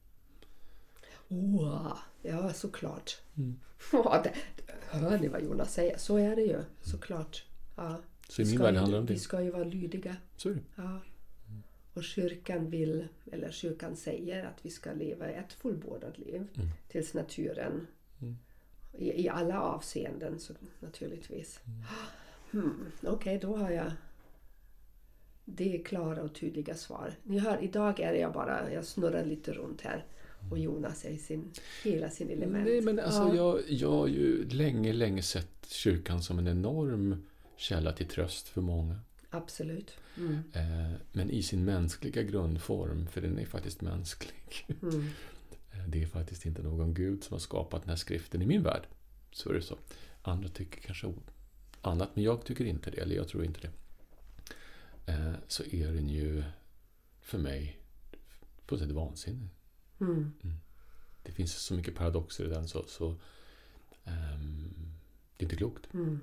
[1.28, 3.20] Åh, ja såklart.
[4.24, 4.34] Det,
[4.90, 5.98] hör ni vad Jonas säger?
[5.98, 7.44] Så är det ju såklart.
[7.76, 7.96] Ja.
[8.28, 9.20] Så i Vi min värld handlar det om Vi det.
[9.20, 10.16] ska ju vara lydiga.
[10.36, 10.60] Så är det.
[10.76, 11.00] Ja.
[11.94, 16.46] Och kyrkan vill, eller kyrkan säger att vi ska leva ett fullbordat liv
[16.88, 17.86] tills naturen.
[18.92, 21.60] I, I alla avseenden så naturligtvis.
[22.50, 22.86] Hmm.
[23.02, 23.92] Okej, då har jag
[25.44, 27.12] det är klara och tydliga svar.
[27.22, 30.04] Ni hör, idag är jag bara, jag snurrar lite runt här.
[30.50, 31.52] Och Jonas är i sin,
[31.84, 32.64] hela sin element.
[32.64, 33.34] Nej, men alltså, Ja.
[33.36, 37.26] jag, jag har ju länge, länge sett kyrkan som en enorm
[37.56, 39.00] källa till tröst för många.
[39.30, 39.96] Absolut.
[40.16, 40.34] Mm.
[40.52, 44.66] Eh, men i sin mänskliga grundform, för den är faktiskt mänsklig.
[44.82, 45.06] Mm.
[45.72, 48.62] Eh, Det är faktiskt inte någon gud som har skapat den här skriften i min
[48.62, 48.86] värld.
[49.32, 49.78] Så är det så.
[50.22, 51.12] Andra tycker kanske
[51.80, 53.70] annat, men jag tycker inte det, eller jag tror inte det.
[55.12, 56.42] Eh, Så är den ju
[57.20, 57.78] för mig
[58.66, 59.48] fullständigt vansinnig.
[60.04, 60.32] Mm.
[61.22, 63.14] Det finns så mycket paradoxer i den så, så
[64.04, 64.74] ehm,
[65.36, 65.94] det är inte klokt.
[65.94, 66.20] Mm.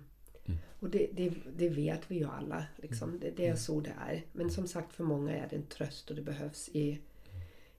[0.79, 2.65] Och det, det, det vet vi ju alla.
[2.75, 3.19] Liksom.
[3.19, 4.25] Det, det är så det är.
[4.31, 6.99] Men som sagt, för många är det en tröst och det behövs i,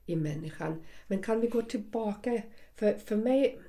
[0.05, 0.83] i människan.
[1.07, 2.41] Men kan vi gå tillbaka?
[2.75, 3.59] För, för mig,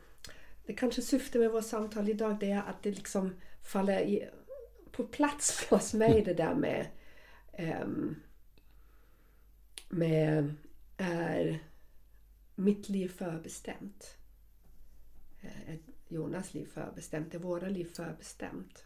[0.67, 4.29] det kanske syftet med vårt samtal idag det är att det liksom faller i,
[4.91, 6.87] på plats hos mig det där med
[7.53, 8.17] ehm,
[9.89, 10.55] med
[10.97, 11.59] är
[12.55, 14.17] mitt liv förbestämt?
[15.41, 17.35] Eh, Är Jonas liv förbestämt?
[17.35, 18.85] Är våra liv förbestämt?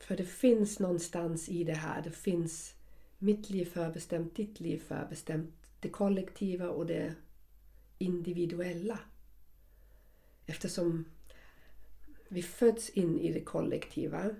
[0.00, 2.74] För det finns någonstans i det här, det finns
[3.18, 7.14] mitt liv förbestämt, ditt liv förbestämt, det kollektiva och det
[7.98, 8.98] individuella.
[10.46, 11.04] Eftersom
[12.28, 14.30] vi föds in i det kollektiva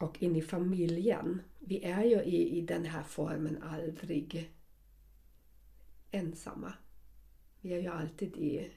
[0.00, 1.42] och in i familjen.
[1.58, 4.50] Vi är ju i, i den här formen aldrig
[6.10, 6.72] ensamma.
[7.60, 8.70] Vi är ju alltid i,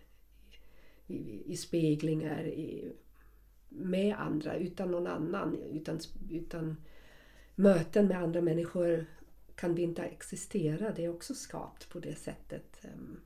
[1.07, 2.93] i, i speglingar i,
[3.69, 5.55] med andra, utan någon annan.
[5.55, 6.77] Utan, utan
[7.55, 9.05] möten med andra människor
[9.55, 10.91] kan vi inte existera.
[10.91, 12.85] Det är också skapat på det sättet.
[12.85, 13.19] Ehm,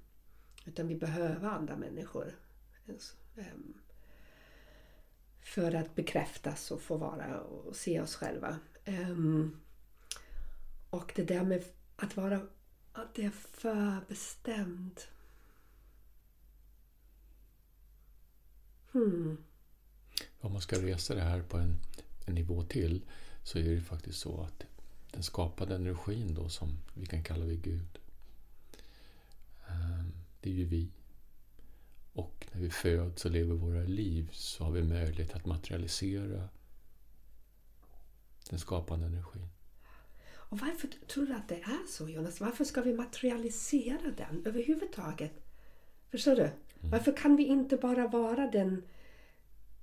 [0.66, 2.36] utan vi behöver andra människor.
[3.36, 3.74] Ehm,
[5.54, 8.60] för att bekräftas och få vara och se oss själva.
[8.86, 9.60] Um,
[10.90, 11.64] Och det där med
[11.96, 12.42] att vara
[12.94, 15.02] att det är förbestämd.
[18.92, 19.38] Hmm.
[20.40, 21.78] Om man ska resa det här på en,
[22.26, 23.02] en nivå till
[23.44, 24.64] så är det faktiskt så att
[25.12, 28.00] den skapade energin då som vi kan kalla vid Gud.
[29.68, 30.92] Ehm, det är ju vi.
[32.18, 36.50] Och när vi föds och lever våra liv så har vi möjlighet att materialisera
[38.50, 39.48] den skapande energin.
[40.34, 42.42] Och varför tror du att det är så Jonas?
[42.42, 45.32] Varför ska vi materialisera den överhuvudtaget?
[46.10, 46.50] Förstår du?
[46.80, 48.84] Varför kan vi inte bara vara den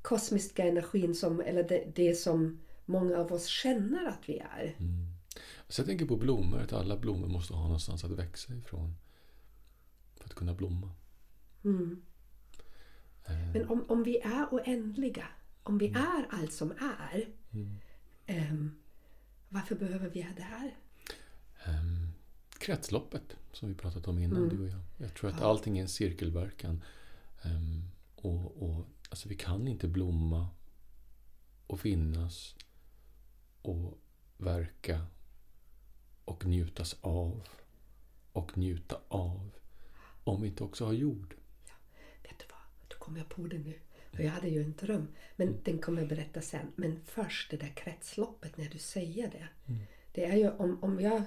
[0.02, 4.76] kosmiska energin som, eller det, det som många av oss känner att vi är?
[5.68, 8.94] Så jag tänker på blommor, att alla blommor måste ha någonstans att växa ifrån.
[10.16, 10.90] För att kunna blomma.
[11.64, 12.02] Mm.
[13.26, 15.26] Men om, om vi är oändliga,
[15.62, 17.28] om vi är allt som är,
[18.26, 18.70] ehm,
[19.48, 20.76] varför behöver vi det här?
[21.64, 22.08] Ehm,
[22.58, 24.80] kretsloppet som vi pratat om innan, du och jag.
[24.96, 26.82] Jag tror att allting är en cirkelverkan.
[27.42, 27.82] Ehm,
[28.16, 30.48] och, och, alltså vi kan inte blomma
[31.66, 32.56] och finnas
[33.62, 33.98] och
[34.38, 35.06] verka
[36.24, 37.48] och njutas av
[38.32, 39.50] och njuta av
[40.24, 41.34] om vi inte också har jord.
[42.22, 42.53] Vet du vad?
[43.04, 43.74] Kom jag på det nu.
[44.12, 45.08] För jag hade ju en dröm.
[45.36, 46.72] Men den kommer jag berätta sen.
[46.76, 49.48] Men först det där kretsloppet när du säger det.
[50.12, 51.22] Det är ju om, om jag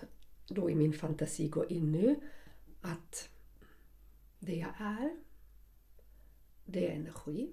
[0.47, 2.15] då i min fantasi går in nu
[2.81, 3.29] att
[4.39, 5.15] det jag är,
[6.65, 7.51] det är energi.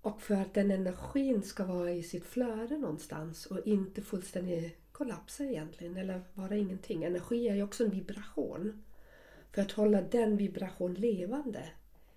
[0.00, 5.44] Och för att den energin ska vara i sitt flöde någonstans och inte fullständigt kollapsa
[5.44, 7.04] egentligen eller vara ingenting.
[7.04, 8.82] Energi är ju också en vibration.
[9.56, 11.62] För att hålla den vibration levande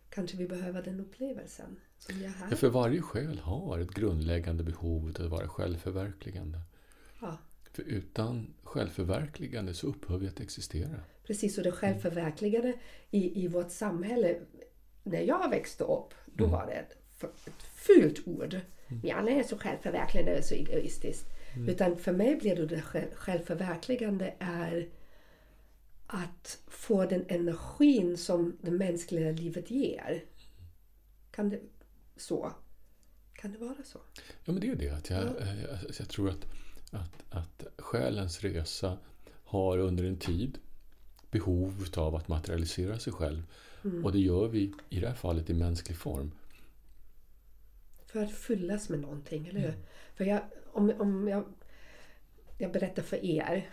[0.10, 5.04] kanske vi behöver den upplevelsen som jag Ja, för varje själ har ett grundläggande behov
[5.19, 6.60] av att vara självförverkligande.
[7.21, 7.38] Ja,
[7.73, 10.95] För utan självförverkligande så upphör vi att existera.
[11.28, 12.73] precis, och det självförverkligade
[13.12, 14.39] i, i vårt samhälle.
[15.04, 16.97] När jag växte upp, då var det ett
[17.75, 18.60] fult ord.
[19.04, 21.25] Janne är så självförverkligande och så egoistiskt.
[21.67, 24.88] Utan för mig blir det, det själv- självförverkligande är
[26.11, 30.23] att få den energin som det mänskliga livet ger.
[31.31, 31.59] Kan det
[32.17, 32.51] så?
[33.33, 33.99] Kan det vara så?
[34.15, 34.89] Ja, men det är ju det.
[34.89, 36.45] Att jag, eh, jag, jag tror att,
[36.91, 38.97] att, att själens resa
[39.43, 40.57] har under en tid
[41.31, 43.43] behov av att materialisera sig själv.
[44.03, 46.31] Och det gör vi i det här fallet i mänsklig form.
[48.05, 49.73] För att fyllas med någonting, eller hur?
[50.15, 50.41] För jag,
[50.71, 51.45] om, om jag,
[52.61, 53.69] jag berättar för er,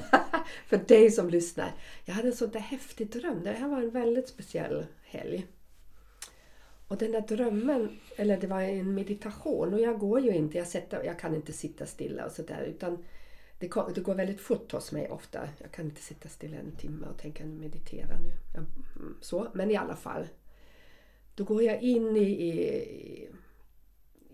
[0.66, 1.72] för dig som lyssnar.
[2.04, 3.42] Jag hade en sån där häftig dröm.
[3.42, 5.46] Det här var en väldigt speciell helg.
[6.88, 9.74] Och den där drömmen, eller det var en meditation.
[9.74, 12.62] Och jag går ju inte, jag, sätter, jag kan inte sitta stilla och sådär.
[12.62, 13.04] Utan
[13.58, 15.48] det, det går väldigt fort hos mig ofta.
[15.58, 18.32] Jag kan inte sitta stilla en timme och tänka meditera nu.
[18.54, 18.64] Jag,
[18.96, 20.26] mm, så, men i alla fall.
[21.34, 23.28] Då går jag in i, i,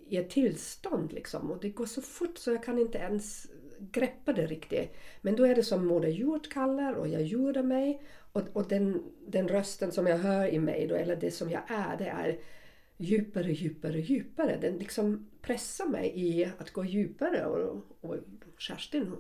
[0.09, 1.51] i ett tillstånd liksom.
[1.51, 3.47] Och det går så fort så jag kan inte ens
[3.93, 4.97] greppa det riktigt.
[5.21, 8.03] Men då är det som Moder Jord kallar och jag gjorde mig.
[8.33, 11.63] Och, och den, den rösten som jag hör i mig då, eller det som jag
[11.67, 12.39] är, det är
[12.97, 14.59] djupare, djupare, djupare.
[14.61, 17.47] Den liksom pressar mig i att gå djupare.
[17.47, 18.17] Och, och
[18.59, 19.13] Kerstin,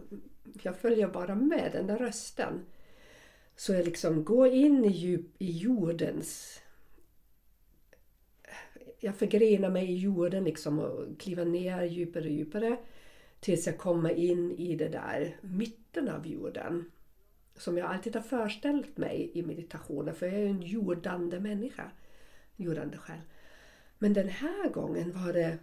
[0.62, 2.64] jag följer bara med den där rösten.
[3.56, 6.60] Så jag liksom går in i, djup, i jordens
[9.04, 12.76] jag förgrenar mig i jorden liksom och kliver ner djupare och djupare
[13.44, 16.90] tills jag kommer in i det där mitten av jorden.
[17.56, 21.90] Som jag alltid har föreställt mig i meditationen, för jag är ju en jordande människa.
[22.56, 23.20] Jordande själ.
[23.98, 25.58] Men den här gången var det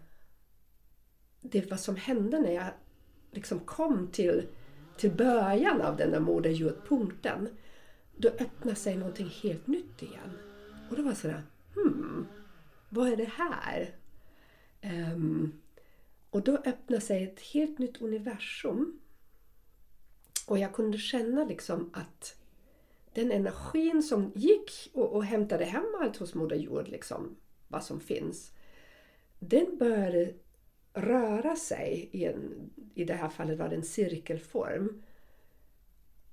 [1.41, 2.67] det vad som hände när jag
[3.31, 4.47] liksom kom till,
[4.97, 7.49] till början av den där moderjordpunkten.
[8.17, 10.37] Då öppnade sig någonting helt nytt igen.
[10.89, 11.43] Och då var det sådär,
[11.75, 12.27] hmm,
[12.89, 13.95] vad är det här?
[15.13, 15.61] Um,
[16.31, 18.99] och då öppnade sig ett helt nytt universum.
[20.47, 22.35] Och jag kunde känna liksom att
[23.13, 27.35] den energin som gick och, och hämtade hem allt hos Moder Jord, liksom,
[27.67, 28.51] vad som finns,
[29.39, 30.33] den började
[30.93, 35.03] röra sig i, en, i det här fallet var det en cirkelform.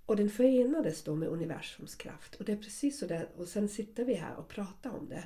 [0.06, 2.34] Och den förenades då med universums kraft.
[2.34, 3.28] Och det är precis så där.
[3.37, 5.24] Och sen sitter vi här och pratar om det.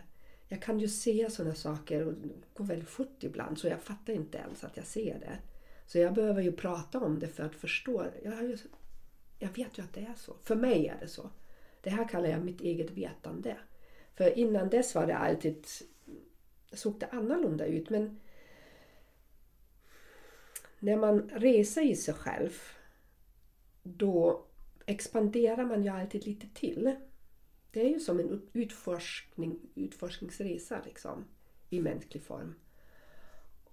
[0.52, 4.12] Jag kan ju se sådana saker och det går väldigt fort ibland så jag fattar
[4.12, 5.38] inte ens att jag ser det.
[5.86, 8.06] Så jag behöver ju prata om det för att förstå.
[8.22, 8.58] Jag, har ju,
[9.38, 10.36] jag vet ju att det är så.
[10.42, 11.30] För mig är det så.
[11.80, 13.56] Det här kallar jag mitt eget vetande.
[14.14, 15.66] För innan dess var det alltid
[16.72, 18.20] såg det annorlunda ut men
[20.78, 22.52] när man reser i sig själv
[23.82, 24.44] då
[24.86, 26.96] expanderar man ju alltid lite till.
[27.72, 31.24] Det är ju som en utforskning, utforskningsresa liksom,
[31.70, 32.54] i mänsklig form.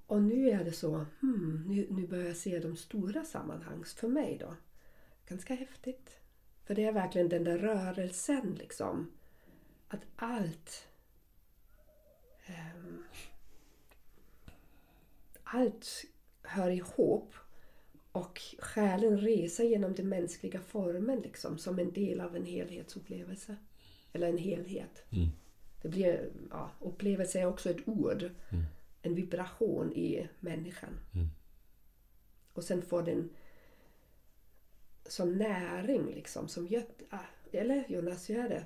[0.08, 3.86] Och nu är det så, hmm, nu, nu börjar jag se de stora sammanhangen.
[3.86, 4.56] för mig då.
[5.28, 6.20] Ganska häftigt.
[6.66, 9.12] För det är verkligen den där rörelsen liksom.
[9.88, 10.90] Att allt
[12.50, 13.04] Um,
[15.44, 16.06] allt
[16.44, 17.34] hör ihop
[18.12, 23.58] och själen reser genom den mänskliga formen liksom, som en del av en helhetsupplevelse.
[24.14, 25.04] Eller en helhet.
[25.10, 25.30] Mm.
[25.82, 28.24] Det blir, ja, upplevelse är också ett ord.
[28.24, 28.64] Mm.
[29.02, 31.00] En vibration i människan.
[31.14, 31.28] Mm.
[32.54, 33.30] Och sen får den
[35.06, 36.48] som näring liksom.
[36.48, 37.18] Som gör, ah,
[37.52, 38.66] eller Jonas, gör det?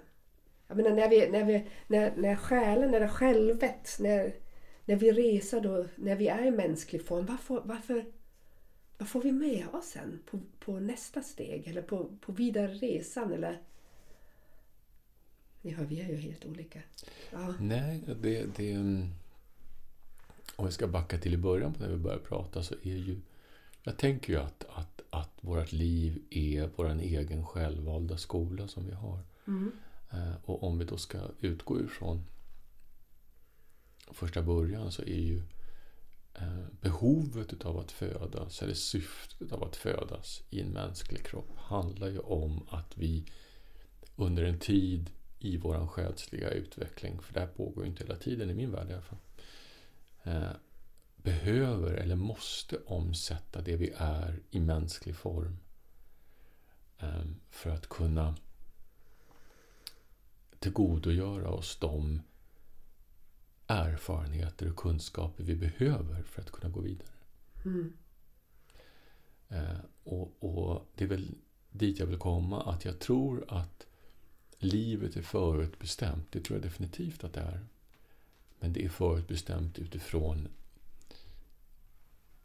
[0.67, 4.35] Jag menar när, vi, när, vi, när, när själen, när det självet, när,
[4.85, 8.05] när vi reser då, när vi är i mänsklig form, varför, varför,
[8.97, 13.33] vad får vi med oss sen på, på nästa steg eller på, på vidare resan?
[13.33, 13.61] Eller?
[15.63, 16.81] Ni hör, vi är ju helt olika.
[17.31, 17.53] Ja.
[17.59, 18.77] Nej, det, det...
[20.55, 23.21] Om jag ska backa till i början på när vi började prata så är ju...
[23.83, 28.93] Jag tänker ju att, att, att vårt liv är vår egen självvalda skola som vi
[28.93, 29.19] har.
[29.47, 29.71] Mm.
[30.11, 32.23] Eh, Och om vi då ska utgå ifrån
[34.11, 35.41] första början så är ju
[36.33, 42.07] eh, behovet av att födas, eller syftet av att födas i en mänsklig kropp handlar
[42.07, 43.25] ju om att vi
[44.15, 45.09] under en tid
[45.43, 48.89] i vår själsliga utveckling, för det här pågår ju inte hela tiden i min värld
[48.89, 49.19] i alla fall,
[50.23, 50.51] eh,
[51.15, 55.59] behöver eller måste omsätta det vi är i mänsklig form
[56.99, 58.35] eh, för att kunna
[60.59, 62.21] tillgodogöra oss de
[63.67, 67.13] erfarenheter och kunskaper vi behöver för att kunna gå vidare.
[67.65, 67.93] Mm.
[69.49, 71.35] Eh, och, och det är väl
[71.71, 73.87] dit jag vill komma, att jag tror att
[74.63, 76.31] livet är förutbestämt.
[76.31, 77.65] Det tror jag definitivt att det är.
[78.59, 80.47] Men det är förutbestämt utifrån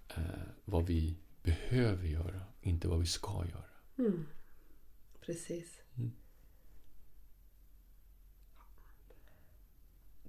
[0.09, 0.23] eh,
[0.65, 3.65] vad vi behöver göra, inte vad vi ska göra.
[3.99, 4.27] Mm.
[5.21, 5.81] Precis.
[5.97, 6.13] Mm.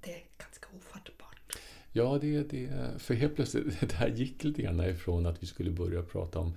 [0.02, 1.58] Det är ganska ofattbart.
[1.92, 2.70] Ja, det, det,
[3.02, 6.54] för helt plötsligt, det här gick lite grann ifrån att vi skulle börja prata om,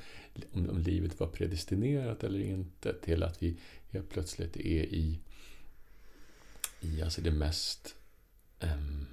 [0.53, 3.57] om, om livet var predestinerat eller inte till att vi
[3.91, 5.21] helt plötsligt är i,
[6.81, 7.95] i alltså det mest
[8.61, 9.07] um,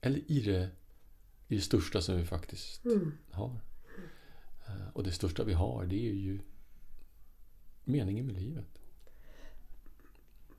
[0.00, 0.70] eller i det,
[1.48, 3.12] i det största som vi faktiskt Mm.
[3.30, 3.60] har.
[4.66, 6.38] Eh, Och det största vi har, det är ju
[7.84, 8.78] meningen med livet.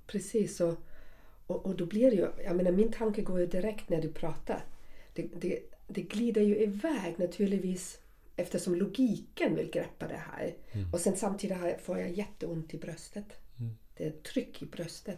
[0.08, 0.60] Precis.
[0.62, 0.78] Och,
[1.48, 2.28] och, och då blir det ju...
[2.46, 4.66] Jag menar, min tanke går ju direkt när du pratar.
[5.14, 8.00] Det, det, det glider ju iväg naturligtvis
[8.36, 10.56] eftersom logiken vill greppa det här.
[10.94, 13.26] Och sen samtidigt får jag jätteont i bröstet.
[13.60, 13.78] Mm.
[13.98, 15.18] Det är tryck i bröstet.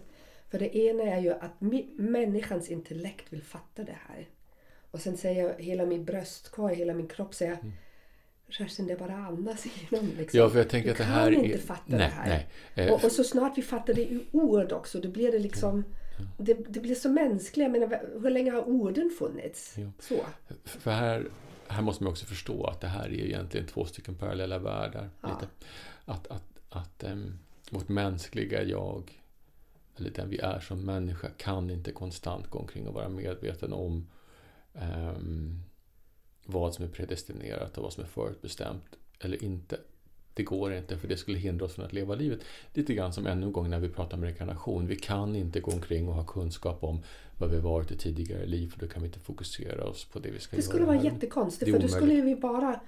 [0.50, 1.62] För det ena är ju att
[1.98, 4.28] människans intellekt vill fatta det här.
[4.92, 7.58] Och sen säger hela min bröstkorg, hela min kropp säger
[8.50, 10.12] Kerstin, det är bara andas igenom.
[10.18, 10.40] Liksom.
[10.40, 11.58] Ja, för jag tänker du att det kan här inte är...
[11.58, 12.28] fatta nej, det här.
[12.76, 12.88] Nej.
[12.88, 15.84] Eh, Och, och så snart vi fattar det i ord också, då blir det liksom...
[16.38, 17.64] Det, det blir så mänskligt.
[17.64, 19.76] Jag menar, hur länge har orden funnits?
[19.78, 19.92] Ja.
[20.00, 20.26] Så.
[20.66, 21.28] För här,
[21.68, 25.10] här måste man också förstå att det här är egentligen två stycken parallella världar.
[25.22, 25.28] Ja.
[25.28, 25.48] Lite.
[26.06, 27.40] Att, att, att um,
[27.72, 29.22] vårt mänskliga jag,
[29.98, 34.08] eller den vi är som människa, kan inte konstant gå omkring och vara medveten om
[34.74, 35.64] ehm,
[36.46, 39.80] vad som är predestinerat och vad som är förutbestämt eller inte.
[40.40, 42.40] Det går inte, för det skulle hindra oss från att leva livet.
[42.74, 44.88] Lite grann som ännu en gång när vi pratar om rekarnation.
[44.88, 47.04] Vi kan inte gå omkring och ha kunskap om
[47.38, 50.32] vad vi varit i tidigare liv, för då kan vi inte fokusera oss på det
[50.32, 50.96] vi ska Det skulle göra.
[50.96, 51.72] vara jättekonstigt.
[51.72, 52.80] För då skulle vi bara...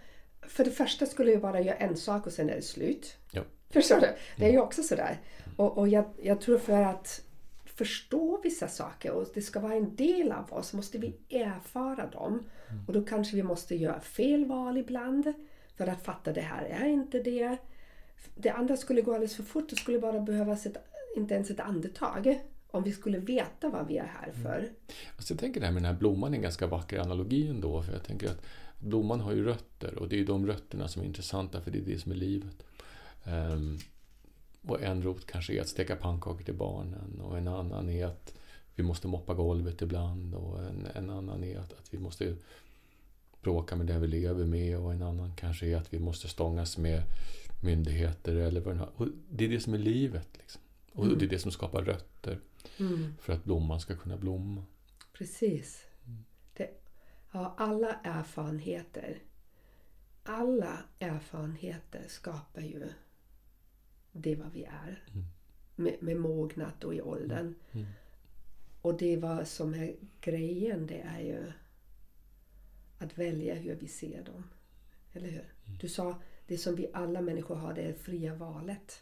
[0.41, 3.15] För det första skulle vi bara göra en sak och sen är det slut.
[3.31, 3.41] Ja.
[3.69, 4.07] Förstår du?
[4.37, 5.19] Det är ju också sådär.
[5.55, 7.21] Och, och jag, jag tror för att
[7.65, 12.43] förstå vissa saker och det ska vara en del av oss måste vi erfara dem.
[12.87, 15.33] Och då kanske vi måste göra fel val ibland
[15.82, 17.57] för att fatta det här är inte det.
[18.36, 19.69] Det andra skulle gå alldeles för fort.
[19.69, 20.77] Det skulle bara behövas ett,
[21.15, 22.39] inte ens ett andetag
[22.71, 24.69] om vi skulle veta vad vi är här för.
[25.15, 27.82] Alltså jag tänker det här med den här blomman är en ganska vacker analogi ändå.
[27.82, 28.41] För jag tänker att
[28.79, 31.77] blomman har ju rötter och det är ju de rötterna som är intressanta för det
[31.77, 32.63] är det som är livet.
[33.23, 33.77] Ehm,
[34.67, 38.34] och en rot kanske är att steka pannkakor till barnen och en annan är att
[38.75, 42.36] vi måste moppa golvet ibland och en, en annan är att, att vi måste
[43.41, 46.77] bråka med den vi lever med och en annan kanske är att vi måste stångas
[46.77, 47.03] med
[47.63, 48.89] myndigheter eller vad det är.
[48.95, 50.27] Och det är det som är livet.
[50.37, 50.61] Liksom.
[50.93, 52.39] Och det är det som skapar rötter
[52.77, 53.13] Mm.
[53.19, 54.63] för att blomman ska kunna blomma.
[55.13, 55.85] Precis.
[56.53, 56.69] Det,
[57.31, 59.17] ja, alla erfarenheter.
[60.23, 62.89] Alla erfarenheter skapar ju
[64.11, 65.03] det vad vi är.
[65.13, 65.25] Mm.
[65.75, 67.55] Med, med mognat och i åldern.
[67.71, 67.87] Mm.
[68.81, 71.51] Och det vad som är grejen det är ju
[73.01, 74.43] att välja hur vi ser dem.
[75.13, 75.53] Eller hur?
[75.65, 75.77] Mm.
[75.81, 79.01] Du sa det som vi alla människor har det är fria valet.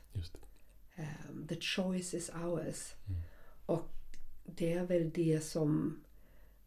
[0.97, 2.93] Um, the choice is ours.
[3.07, 3.21] Mm.
[3.65, 3.89] Och
[4.45, 5.99] det är väl det som,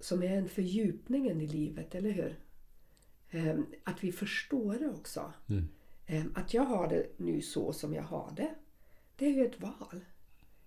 [0.00, 2.38] som är en fördjupningen i livet, eller hur?
[3.30, 5.32] Ehm, att vi förstår det också.
[5.48, 5.68] Mm.
[6.06, 8.54] Ehm, att jag har det nu så som jag har det,
[9.16, 10.04] det är ju ett val.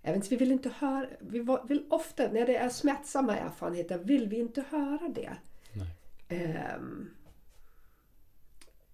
[0.02, 4.36] Även vi vill inte höra, vi vill ofta, när det är smärtsamma erfarenheter, vill vi
[4.36, 5.36] inte höra det.
[5.72, 5.88] Nej.
[6.28, 7.10] Ehm,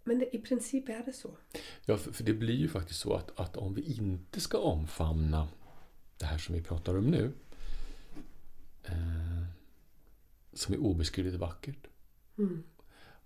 [0.05, 1.37] men det, i princip är det så.
[1.85, 5.49] Ja, för, för det blir ju faktiskt så att, att om vi inte ska omfamna
[6.18, 7.33] det här som vi pratar om nu,
[8.85, 9.45] eh,
[10.53, 11.87] som är obeskrivligt vackert.
[12.39, 12.62] Mm.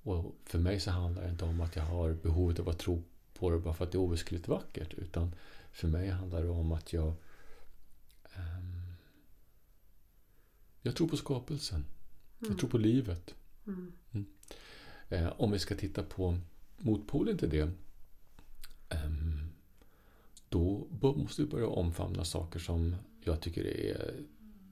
[0.03, 3.03] Och för mig så handlar det inte om att jag har behovet av att tro
[3.35, 5.35] på det bara för att det är obeskrivligt vackert, utan
[5.73, 7.15] för mig handlar det om att jag
[8.35, 8.95] ehm,
[10.83, 11.85] jag tror på skapelsen.
[12.39, 13.35] Jag tror på livet.
[13.67, 13.93] Mm.
[15.09, 16.39] Eh, om vi ska titta på
[16.77, 17.71] motpolen till det
[18.89, 19.11] Eh,
[20.49, 24.15] då måste vi börja omfamna saker som jag tycker är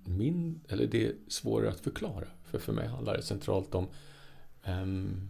[0.05, 2.29] min, eller det är svårare att förklara.
[2.45, 3.89] För för mig handlar det centralt om
[4.67, 5.29] um,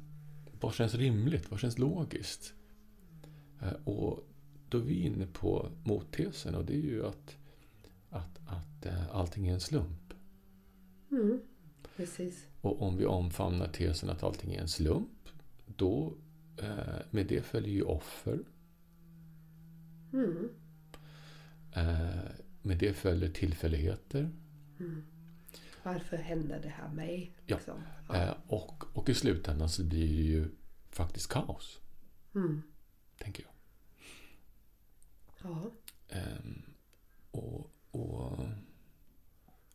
[0.60, 2.54] vad känns rimligt, vad känns logiskt?
[3.62, 4.28] Eh, och
[4.68, 7.36] då är vi inne på mottesen och det är ju att,
[8.10, 10.14] att, att eh, allting är en slump.
[11.10, 11.40] Mm.
[11.96, 12.46] Precis.
[12.60, 15.28] Och om vi omfamnar tesen att allting är en slump,
[15.66, 16.14] då
[16.62, 18.38] eh, med det följer ju offer.
[20.12, 20.48] Mm.
[21.72, 22.30] Eh,
[22.62, 24.30] med det följer tillfälligheter.
[25.82, 27.36] Varför händer det här mig?
[27.46, 27.56] Ja.
[27.56, 27.82] Liksom?
[28.14, 30.48] Eh, och, och i slutändan så blir det ju
[30.90, 31.80] faktiskt kaos,
[32.34, 32.62] Mm.
[33.18, 33.52] tänker jag.
[35.42, 35.70] Ja.
[36.08, 36.62] Ehm,
[37.30, 38.38] och, och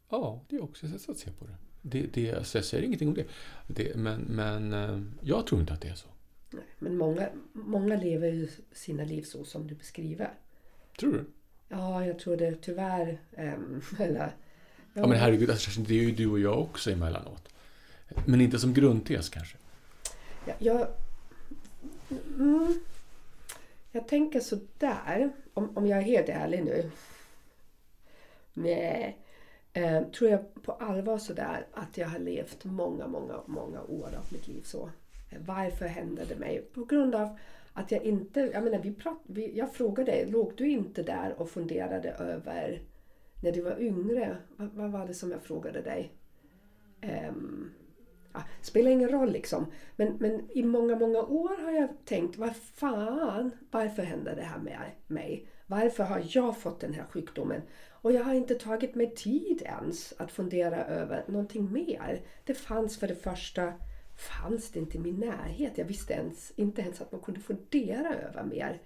[0.10, 1.58] ja, det är också ett sätt att se på det.
[1.82, 3.26] Det, det, alltså jag säger ingenting om det.
[3.68, 6.08] det men, men eh, jag tror inte att det är så.
[6.50, 10.34] Nej, men många, många lever ju sina liv så som du beskriver.
[11.00, 11.26] Tror du?
[11.68, 13.18] Ja, jag tror det tyvärr.
[13.38, 14.32] ehm, eller,
[14.94, 17.54] Ja, men herregud, alltså, det är ju du och jag också emellanåt.
[18.26, 19.58] Men inte som grundtes kanske.
[20.46, 20.88] Ja, jag,
[22.38, 22.80] mm,
[23.92, 26.92] jag tänker så där, om, om jag är helt ärlig nu.
[28.54, 29.18] Nej,
[29.74, 34.34] eh, tror jag på allvar sådär att jag har levt många, många, många år av
[34.34, 34.90] mitt liv så.
[35.30, 36.62] Eh, Varför hände det mig?
[36.74, 37.38] På grund av
[37.74, 41.34] att jag inte, jag menar vi prat, vi, jag frågade dig, låg du inte där
[41.38, 42.82] och funderade över
[43.44, 44.38] när du var yngre?
[44.56, 46.14] Vad, vad var det som jag frågade dig?
[47.30, 47.72] Um,
[48.34, 49.66] ja, spelar ingen roll liksom.
[49.96, 54.60] Men, men i många, många år har jag tänkt, vad fan, varför händer det här
[54.60, 55.48] med mig?
[55.70, 57.62] Varför har jag fått den här sjukdomen?
[57.90, 62.22] Och jag har inte tagit mig tid ens att fundera över någonting mer.
[62.46, 63.74] Det fanns för det första,
[64.18, 65.78] fanns det inte i min närhet.
[65.78, 68.82] Jag visste ens, inte ens att man kunde fundera över mer.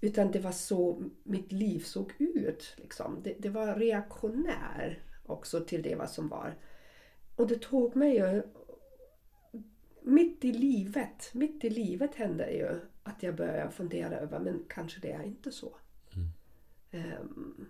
[0.00, 2.74] Utan det var så mitt liv såg ut.
[2.76, 3.20] Liksom.
[3.22, 6.54] Det, det var reaktionär också till det vad som var.
[7.36, 8.42] Och det tog mig ju...
[10.02, 15.00] Mitt i livet, mitt i livet hände ju att jag började fundera över, men kanske
[15.00, 15.76] det är inte så.
[16.90, 17.66] Ehm,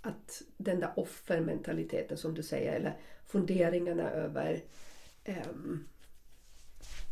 [0.00, 2.96] att den där offermentaliteten som du säger, eller
[3.26, 4.62] funderingarna över
[5.24, 5.84] ehm,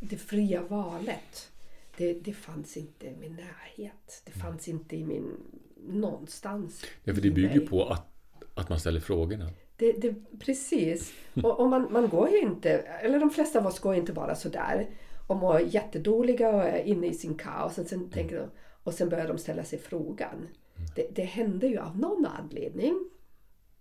[0.01, 1.51] det fria valet.
[1.97, 4.23] Det, det fanns inte i min närhet.
[4.25, 5.37] Det fanns inte i min...
[5.89, 6.85] någonstans.
[7.05, 8.07] Ja, för det bygger på att,
[8.55, 9.51] att man ställer frågorna.
[9.77, 11.13] Det, det, precis.
[11.35, 14.35] Och, och man, man går ju inte, eller de flesta av oss går inte bara
[14.35, 14.89] sådär
[15.27, 18.51] och mår jättedåliga och är inne i sin kaos och sen, tänker de,
[18.85, 20.49] och sen börjar de ställa sig frågan.
[20.95, 23.11] Det, det händer ju av någon anledning.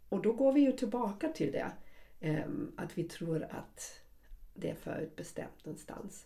[0.10, 1.72] Och då går vi ju tillbaka till det.
[2.20, 4.02] Ehm, att vi tror att
[4.54, 6.26] det är förutbestämt någonstans.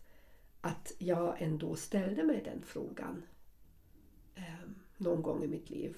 [0.62, 3.24] Att jag ändå ställde mig den frågan
[4.36, 5.98] ehm, någon gång i mitt liv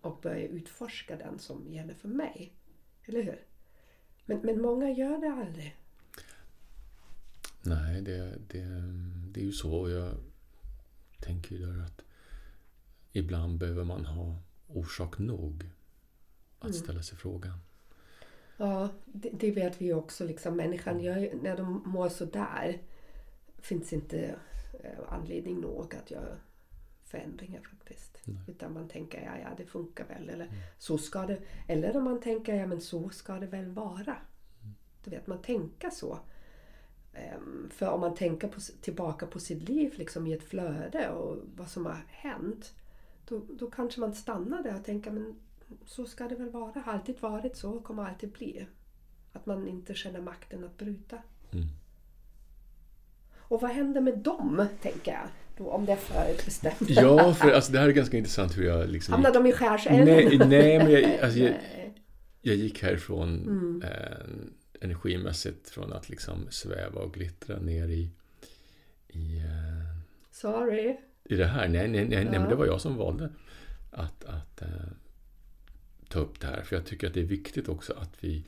[0.00, 2.52] och började utforska den som gäller för mig.
[3.04, 3.42] Eller hur?
[4.26, 5.76] Men, men många gör det aldrig.
[7.62, 8.64] Nej, det, det,
[9.32, 9.90] det är ju så.
[9.90, 10.14] Jag
[11.20, 12.02] tänker ju där att
[13.18, 15.70] ibland behöver man ha orsak nog
[16.58, 17.58] att ställa sig frågan.
[18.56, 20.24] Ja, det, det vet vi ju också.
[20.24, 22.78] Liksom, människan gör, ju- när de mår så där
[23.58, 24.34] finns inte
[24.84, 26.36] eh, anledning nog att göra
[27.04, 28.22] förändringar faktiskt.
[28.48, 30.28] Utan man tänker, ja, ja det funkar väl.
[30.28, 30.48] Eller
[30.78, 31.38] så ska det.
[31.68, 34.16] Eller om man tänker, ja men så ska det väl vara.
[35.04, 36.18] Du vet, man tänker så.
[37.14, 41.36] Ehm, För om man tänker på, tillbaka på sitt liv liksom i ett flöde och
[41.56, 42.74] vad som har hänt.
[43.28, 45.34] Då, då kanske man stannar där och tänker men
[45.86, 46.80] så ska det väl vara.
[46.80, 48.66] Har alltid varit så och kommer alltid bli.
[49.32, 51.18] Att man inte känner makten att bryta.
[51.52, 51.66] Mm.
[53.38, 56.76] Och vad händer med dem, tänker jag, då, om det är förutbestämt?
[56.88, 59.12] Ja, för alltså, det här är ganska intressant hur jag liksom...
[59.12, 60.04] Hamnar de i skärselden?
[60.04, 61.54] Nej, nej, men jag, alltså, jag,
[62.40, 63.82] jag gick härifrån Mm.
[63.82, 64.26] eh,
[64.80, 68.10] energimässigt från att liksom sväva och glittra ner i,
[69.08, 69.98] i, eh,
[70.30, 70.96] Sorry.
[71.28, 71.68] I det här.
[71.68, 72.40] Nej, nej, nej, nej, Ja.
[72.40, 73.30] men det var jag som valde
[73.90, 74.68] att, att eh,
[76.08, 76.62] ta upp det här.
[76.62, 78.44] För jag tycker att det är viktigt också att vi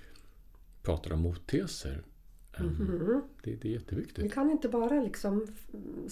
[0.83, 2.03] pratar om motteser.
[2.53, 3.23] Eh, Mhm.
[3.43, 4.33] det, det är Vi jätteviktigt.
[4.35, 6.09] kan inte bara liksom mm,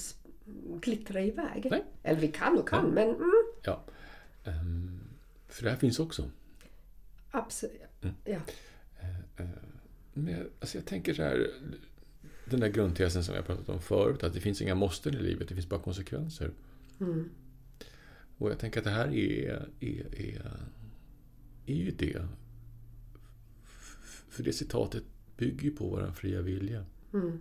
[0.80, 1.66] glittra iväg.
[1.70, 1.84] Nej.
[2.02, 2.94] Eller vi kan och kan, Nej.
[3.06, 3.84] men mm, Ja.
[4.44, 5.00] Ehm,
[5.48, 6.30] för det här finns också.
[7.30, 7.80] absolut.
[8.02, 8.14] Mm.
[8.24, 8.38] Ja.
[10.12, 11.46] Men jag, alltså jag tänker så här,
[12.50, 15.48] den där grundtesen som jag pratat om förut, att det finns inga måsten i livet,
[15.48, 16.50] det finns bara konsekvenser.
[17.00, 17.30] Mm.
[18.38, 20.52] Och jag tänker att det här är, är, är,
[21.66, 22.26] är ju det.
[24.28, 25.02] För det citatet
[25.36, 26.84] bygger ju på vår fria vilja.
[27.12, 27.40] Mm.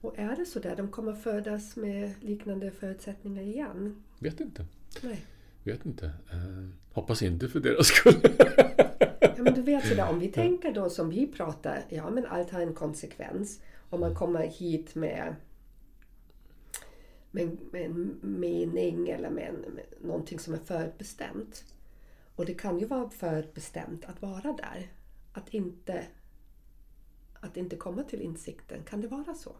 [0.00, 4.04] Och är det så där, de kommer födas med liknande förutsättningar igen?
[4.18, 4.66] Vet inte.
[5.02, 5.24] Nej.
[5.64, 6.06] Vet inte.
[6.06, 8.14] Eh, hoppas inte för deras skull.
[9.20, 12.50] Ja, men du vet sådär, om vi tänker då som vi pratar, ja men allt
[12.50, 13.60] har en konsekvens.
[13.90, 15.34] Om man kommer hit med,
[17.30, 21.64] med, med en mening eller med, en, med någonting som är förutbestämt.
[22.34, 24.92] Och det kan ju vara förutbestämt att vara där.
[25.32, 26.06] Att inte,
[27.40, 28.82] att inte komma till insikten.
[28.82, 29.56] Kan det vara så?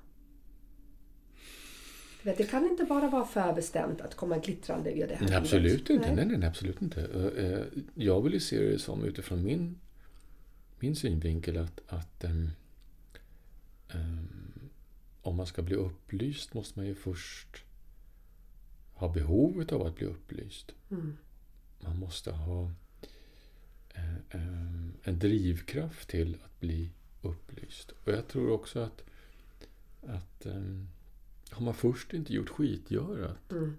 [2.22, 6.14] Det kan inte bara vara förbestämt att komma glittrande ur det här Nej, absolut inte.
[6.14, 6.26] Nej.
[6.26, 7.01] Nej, nej, absolut inte.
[7.01, 9.79] Eh, eh, Jag vill ju se det som utifrån min,
[10.79, 12.51] min synvinkel att, att ehm,
[15.22, 17.64] om man ska bli upplyst måste man ju först
[18.95, 20.72] ha behovet av att bli upplyst.
[20.91, 21.16] Mm.
[21.80, 22.72] Man måste ha
[23.95, 26.91] eh, ehm, en drivkraft till att bli
[27.22, 27.91] upplyst.
[28.05, 29.05] Och jag tror också att,
[30.07, 30.89] att um,
[31.51, 33.76] har man först inte gjort skitgörat Mm.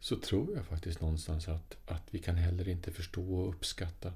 [0.00, 4.12] så tror jag faktiskt någonstans att, att vi kan heller inte förstå och uppskatta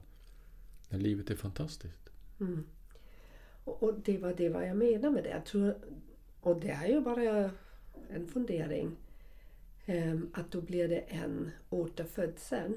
[0.89, 2.11] när livet är fantastiskt.
[2.41, 2.65] Mm.
[3.65, 5.31] Och, och det var det vad jag menar med det.
[5.31, 5.75] Jag tror,
[6.41, 7.51] och det är ju bara
[8.11, 8.97] en fundering.
[9.87, 12.73] ehm, att då blir det en återfödsel.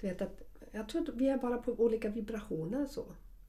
[0.00, 0.42] Du vet att,
[0.72, 3.04] jag tror att vi är bara på olika vibrationer så.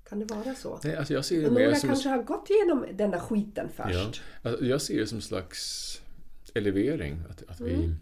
[0.10, 0.80] Kan det vara så?
[0.84, 1.90] Nej, alltså jag ser det några som...
[1.90, 4.22] kanske har gått igenom den där skiten Ja, först.
[4.42, 6.02] alltså jag ser det som en slags
[6.54, 7.20] elevering.
[7.30, 7.74] Att, att vi...
[7.74, 7.96] Mm.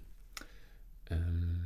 [1.09, 1.61] ehm,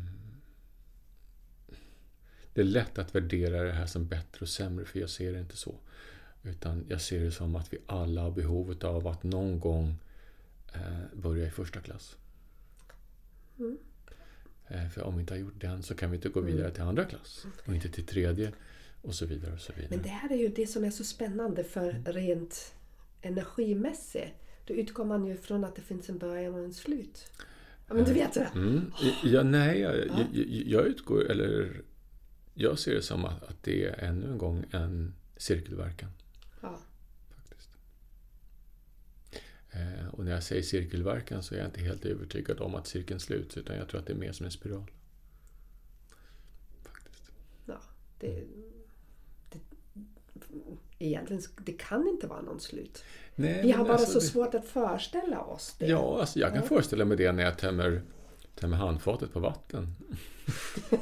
[2.53, 5.39] det är lätt att värdera det här som bättre och sämre, för jag ser det
[5.39, 5.75] inte så.
[6.43, 9.95] Utan jag ser det som att vi alla har behovet av att någon gång
[10.73, 10.81] eh,
[11.13, 12.15] börja i första klass.
[13.59, 13.77] Mm.
[14.67, 16.81] Eh, för om vi inte har gjort den så kan vi inte gå vidare till
[16.83, 17.45] andra klass.
[17.65, 18.51] Och inte till tredje.
[19.01, 19.89] Och så vidare och så vidare.
[19.89, 22.03] Men det här är ju det som är så spännande för Mm.
[22.05, 22.73] rent
[23.21, 24.33] energimässigt.
[24.65, 27.31] Då utgår man ju från att det finns en början och en slut.
[27.87, 28.49] Ja, men du vet det.
[28.55, 28.91] Mm.
[29.23, 30.27] Ja, nej, jag, jag,
[30.65, 31.81] jag utgår, eller
[32.53, 36.09] jag ser det som att, att det är ännu en gång en cirkelverkan.
[36.61, 36.79] Ja.
[37.35, 37.69] faktiskt.
[39.31, 39.39] Eh,
[40.11, 43.57] och när jag säger cirkelverkan så är jag inte helt övertygad om att cirkeln sluts,
[43.57, 44.83] utan jag tror att det är mer som en spiral.
[46.83, 47.31] Faktiskt.
[47.65, 47.79] Ja,
[48.19, 48.43] det,
[49.51, 49.59] det,
[50.99, 53.03] egentligen, det kan inte vara någon slut.
[53.35, 55.87] Nej, Vi har bara alltså så det- svårt att föreställa oss det.
[55.87, 56.67] Ja, alltså jag kan Ja.
[56.67, 58.01] föreställa mig det när jag tömmer,
[58.55, 59.95] tömmer handfatet på vatten.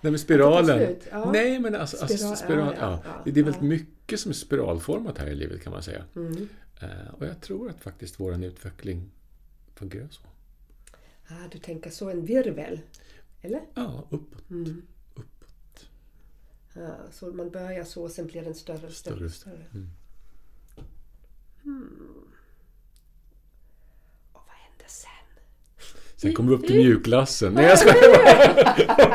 [0.00, 0.96] Nej, men spiralen.
[1.10, 1.32] ja.
[1.32, 5.18] Nej, men alltså, alltså Spiral, spiral, ja, ja, Det är väldigt mycket som är spiralformat
[5.18, 6.04] här i livet kan man säga.
[6.16, 6.48] Mm.
[6.80, 9.10] Eh, och jag tror att faktiskt vår utveckling
[9.74, 10.22] fungerar så.
[11.28, 12.80] Ah, du tänker så, en virvel?
[13.42, 13.60] Eller?
[13.74, 14.50] Ja, uppåt.
[14.50, 14.82] Mm.
[15.14, 15.88] uppåt.
[16.74, 19.14] Ja, så man börjar så, sen blir den större och större.
[19.14, 19.24] Större.
[19.24, 19.66] och större.
[19.72, 19.90] Mm.
[24.32, 25.10] Och vad händer sen?
[26.16, 27.52] Sen kommer vi upp till mjukglassen.
[27.54, 29.14] Nej, jag skojar.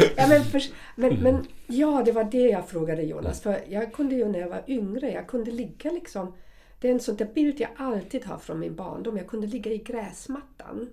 [0.16, 0.62] Ja, men, för,
[0.96, 3.40] men, men ja, det var det jag frågade Jonas.
[3.40, 6.34] För jag kunde ju när jag var yngre, jag kunde ligga liksom...
[6.80, 9.16] Det är en sån där bild jag alltid har från min barndom.
[9.16, 10.90] Jag kunde ligga i gräsmattan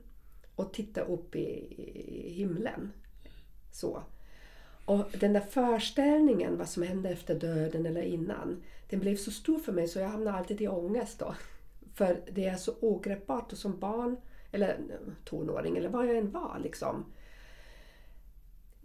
[0.56, 2.92] och titta upp i, himlen.
[3.72, 4.04] Så.
[4.86, 9.60] Och den där föreställningen, vad som hände efter döden eller innan, den blev så stor
[9.60, 11.36] för mig så jag hamnade alltid i ångest då.
[11.94, 14.18] För det är så ogreppbart och som barn,
[14.52, 17.06] eller eh, tonåring, eller vad jag än var liksom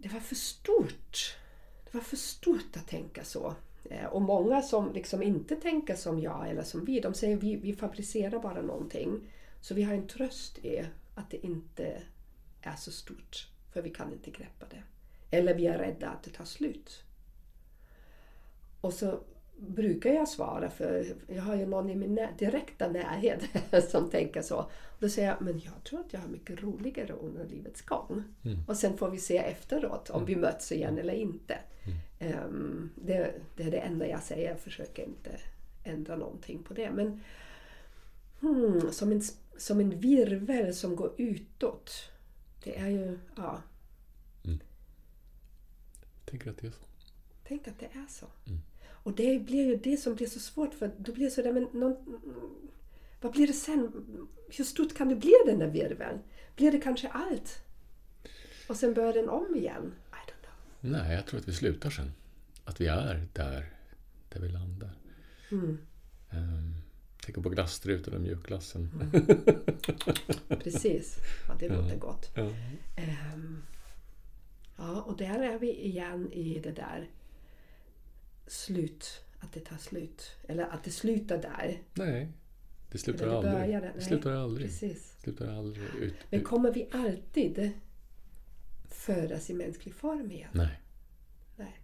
[0.03, 1.35] det var för stort.
[1.83, 3.55] Det var för stort att tänka så.
[3.89, 7.55] Eh, Och många som liksom inte tänker som jag eller som vi, de säger vi,
[7.55, 9.19] vi fabricerar bara någonting.
[9.61, 10.83] Så vi har en tröst i
[11.15, 12.01] att det inte
[12.61, 14.83] är så stort, för vi kan inte greppa det.
[15.37, 17.03] Eller vi är rädda att det tar slut.
[18.81, 19.19] Och så
[19.57, 23.41] brukar jag svara, för jag har ju någon i min direkta närhet
[23.91, 24.57] som tänker så.
[24.59, 28.23] Och då säger jag, men jag tror att jag har mycket roligare under livets gång.
[28.67, 31.57] Och sen får vi se efteråt om vi möts igen eller inte.
[32.23, 35.39] Ehm, det, det är det enda jag säger, jag försöker inte
[35.83, 36.91] ändra någonting på det.
[36.91, 37.19] Men
[38.39, 39.21] hmm, som, en,
[39.57, 41.91] som en virvel som går utåt.
[42.63, 43.61] Det är ju, ja,
[44.43, 46.85] Jag tänker att det är så.
[47.47, 48.25] Tänk att det är så.
[48.89, 51.67] Och det blir ju det som blir så svårt för då blir det sådär, men
[51.71, 51.95] någon,
[53.21, 53.91] vad blir det sen?
[54.49, 56.19] Hur stort kan det bli den där virveln?
[56.55, 57.63] Blir det kanske allt?
[58.69, 59.93] Och sen börjar den om igen?
[60.85, 62.11] Nej, jag tror att vi slutar sen.
[62.63, 63.73] Att vi är där,
[64.29, 64.91] där vi landar.
[65.51, 65.77] Mm.
[66.31, 66.75] Um,
[67.25, 69.11] tänker på glasstrutan och mjukglassen.
[70.47, 71.17] Precis.
[71.47, 72.31] Ja, det låter gott.
[72.35, 72.51] Ja.
[72.95, 73.63] Ehm,
[74.77, 77.09] ja, och där är vi igen i det där
[78.47, 79.23] slut.
[79.39, 80.35] Att det tar slut.
[80.47, 81.81] Eller att det slutar där.
[81.93, 82.31] Nej,
[82.91, 83.91] det slutar Eller det aldrig.
[83.95, 84.67] Det slutar aldrig.
[84.67, 85.15] Precis.
[85.19, 86.15] Slutar aldrig ut.
[86.29, 87.71] Men kommer vi alltid
[89.05, 90.49] födas i mänsklig form igen?
[90.51, 90.79] Nej.
[91.55, 91.79] Nej.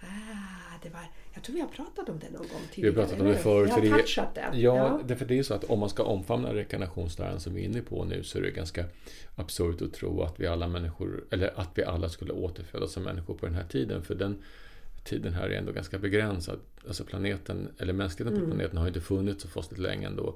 [0.00, 1.00] Ah, det var,
[1.34, 2.94] jag tror vi har pratat om det någon gång Vi har tidigare.
[2.94, 3.70] pratat om det förut.
[3.76, 4.58] Vi för har touchat det.
[4.58, 7.80] Ja, därför det är så att om man ska omfamna rekarnationsläran som vi är inne
[7.82, 8.84] på nu så är det ganska
[9.36, 13.34] absurt att tro att vi alla människor, eller att vi alla skulle återfödas som människor
[13.34, 14.02] på den här tiden.
[14.02, 14.42] För den
[15.04, 16.58] tiden här är ändå ganska begränsad.
[16.88, 18.50] Alltså planeten, eller mänskligheten Mm.
[18.50, 20.34] på planeten har inte funnits så fasligt länge ändå.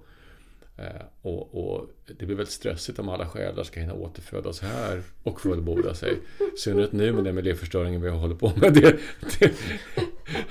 [0.82, 5.40] Eh, och, och det blir väldigt stressigt om alla själar ska hinna återfödas här och
[5.40, 6.12] fullborda sig.
[6.54, 8.74] I synnerhet nu med den miljöförstöringen vi håller på med.
[8.82, 8.98] Det,
[9.38, 9.52] det,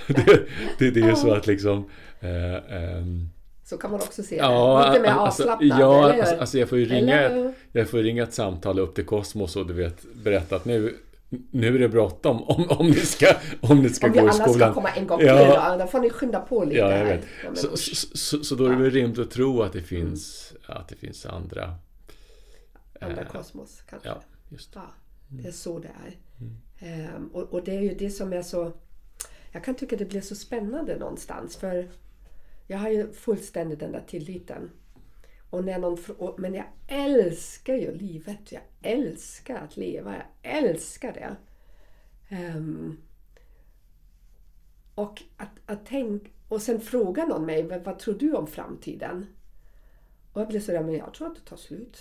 [0.08, 0.46] det,
[0.80, 3.30] det, det är så att liksom eh, ehm,
[3.64, 4.42] Så kan man också se det.
[4.42, 7.90] Ja, Lite mer alltså, avslappnat, ja eller alltså, alltså jag, får ju ringa Eller- jag
[7.90, 10.96] får ringa ett samtal upp till Kosmos och du vet, berätta att nu
[11.52, 13.28] nu är det bråttom om, om ni ska,
[13.62, 14.54] om ni ska Om vi gå i alla skolan.
[14.72, 15.38] ska komma en gång Ja.
[15.38, 16.78] till då, då får ni skynda på lite.
[16.78, 17.26] Ja, jag vet.
[17.44, 20.54] Ja, Så, så, så, så då är det väl rimligt att tro att det finns,
[20.66, 21.76] att det finns andra...
[23.02, 24.10] Andra eh, kosmos kanske.
[24.10, 24.80] Ja, just det.
[24.80, 24.94] Ja,
[25.28, 26.18] det är så det är.
[26.80, 28.72] Ehm, och, och det är ju det som är så...
[29.52, 31.90] Jag kan tycka det blir så spännande någonstans för
[32.68, 34.70] jag har ju fullständigt den där tilliten.
[35.52, 38.52] Och när någon, och, men jag älskar ju livet.
[38.52, 40.16] Jag älskar att leva.
[40.16, 41.36] Jag älskar det.
[42.36, 42.98] Ehm,
[44.96, 46.30] och att, att tänka...
[46.48, 49.26] Och sen frågar någon mig, vad, tror du om framtiden?
[50.34, 51.98] Och jag blir sådär, men jag tror att det tar slut.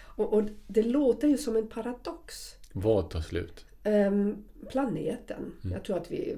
[0.00, 2.54] Och, och det låter ju som en paradox.
[2.72, 3.66] Vad tar slut?
[3.82, 5.52] Ehm, planeten.
[5.62, 6.36] Jag tror att vi...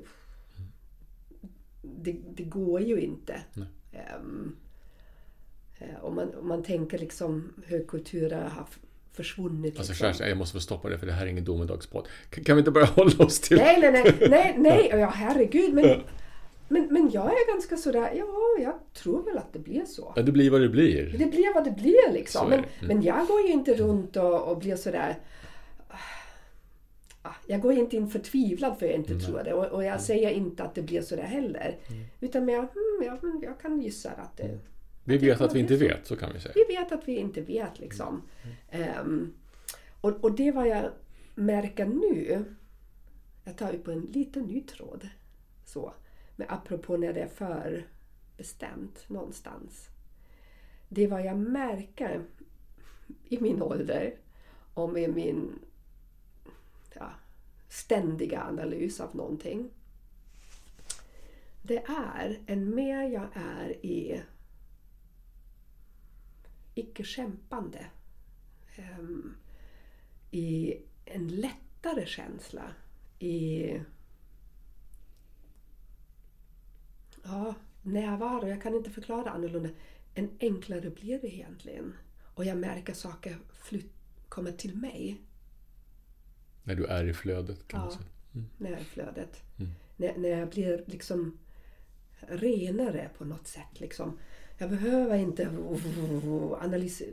[1.83, 3.43] Det, det går ju inte.
[3.93, 4.21] Eh,
[6.03, 8.67] om, man, om man tänker liksom hur kulturer har
[9.13, 9.79] försvunnit.
[9.79, 10.07] Alltså, liksom.
[10.07, 12.09] Kerstin, jag måste få stoppa det för det här är ingen domedagspodd.
[12.31, 13.57] Kan, kan vi inte bara hålla oss till...
[13.57, 15.75] Nej, nej, nej, nej, nej, ja herregud.
[15.75, 16.01] Men,
[16.69, 18.27] men, men jag är ganska sådär, ja,
[18.59, 20.13] jag tror väl att det blir så.
[20.17, 21.15] Ja, det blir vad det blir.
[21.19, 22.49] Det blir vad det blir liksom.
[22.51, 22.59] Men.
[22.59, 22.69] Mm.
[22.81, 25.19] men jag går ju inte runt och, och blir sådär...
[27.23, 29.53] Ah, Jag går inte in förtvivlad för jag inte tror det.
[29.55, 31.79] Och, och jag säger inte att det blir sådär heller.
[31.89, 32.05] Mm.
[32.21, 34.59] Utan mer, hmm, ja, men jag kan gissa att det...
[35.11, 35.85] Vi vet att vi inte så.
[35.85, 36.53] vet, så kan vi säga.
[36.55, 38.23] Vi vet att vi inte vet liksom.
[39.03, 39.35] Um,
[40.01, 40.91] och, och det vad jag
[41.35, 42.45] märker nu,
[43.45, 45.09] jag tar ju på en liten ny tråd.
[45.65, 45.95] Så.
[46.37, 47.87] Men apropå när det är för
[48.37, 49.89] bestämt någonstans.
[50.89, 52.25] Det vad jag märker
[53.25, 54.15] i min ålder
[54.75, 55.59] och med min
[56.95, 57.11] ja,
[57.69, 59.71] ständiga analys av någonting.
[61.63, 61.83] Det
[62.17, 64.23] är, en mer jag är i
[66.75, 67.87] icke kämpande.
[68.77, 69.35] Ehm,
[70.31, 72.63] I en lättare känsla.
[73.19, 73.65] I
[77.25, 78.49] ja, närvaro.
[78.49, 79.69] Jag kan inte förklara annorlunda.
[80.15, 81.95] En enklare blir det egentligen.
[82.35, 83.93] Och jag märker saker flyt,
[84.29, 85.21] kommer till mig
[86.63, 87.97] När du är i flödet, kan man Ja.
[87.97, 88.45] säga.
[88.59, 89.43] när jag är i flödet.
[89.59, 89.71] Mm.
[89.97, 91.39] När, när jag blir liksom
[92.21, 93.81] renare på något sätt.
[93.81, 94.19] Liksom.
[94.61, 95.49] Jag behöver inte
[96.61, 97.11] analysera.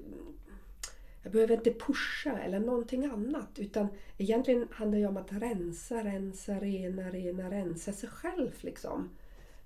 [1.23, 3.59] Jag behöver inte pusha eller någonting annat.
[3.59, 3.87] Utan
[4.17, 8.51] egentligen handlar det om att rensa, rensa, rena, rena, rensa sig själv.
[8.61, 9.09] Liksom.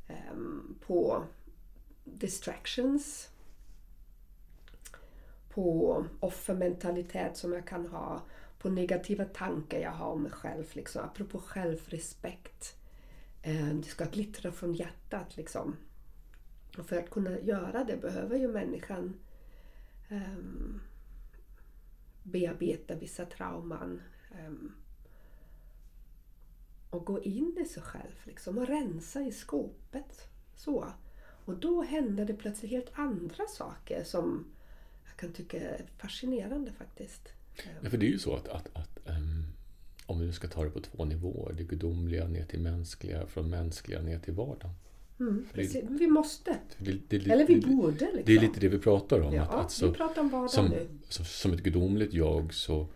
[0.07, 1.23] Ehm, på
[2.03, 3.29] distractions.
[5.49, 8.21] På offermentalitet som jag kan ha.
[8.59, 10.65] På negativa tankar jag har om mig själv.
[10.73, 11.03] Liksom.
[11.03, 12.75] Apropå självrespekt.
[13.43, 15.37] Ehm, det ska glittra från hjärtat.
[15.37, 15.75] Liksom.
[16.77, 19.13] Och för att kunna göra det behöver ju människan
[20.09, 20.81] um,
[22.23, 24.01] bearbeta vissa trauman.
[24.47, 24.71] um,
[26.91, 30.27] och gå in i sig själv liksom, och rensa i skåpet.
[30.55, 30.93] Så.
[31.45, 34.45] Och då händer det plötsligt helt andra saker som
[35.05, 37.29] jag kan tycka är fascinerande faktiskt.
[37.81, 39.45] Ja, för det är ju så att, att, att um,
[40.05, 43.49] om vi nu ska ta det på två nivåer, det gudomliga ner till mänskliga, från
[43.49, 44.75] mänskliga ner till vardagen.
[45.19, 45.83] Mm, Det.
[45.89, 46.57] Vi måste.
[46.77, 48.21] Det, det, Eller vi borde liksom.
[48.25, 49.33] det är lite det vi pratar om.
[49.33, 50.87] Ja, att, att vi pratar om vardagen som, nu.
[51.09, 52.87] som, som ett gudomligt jag så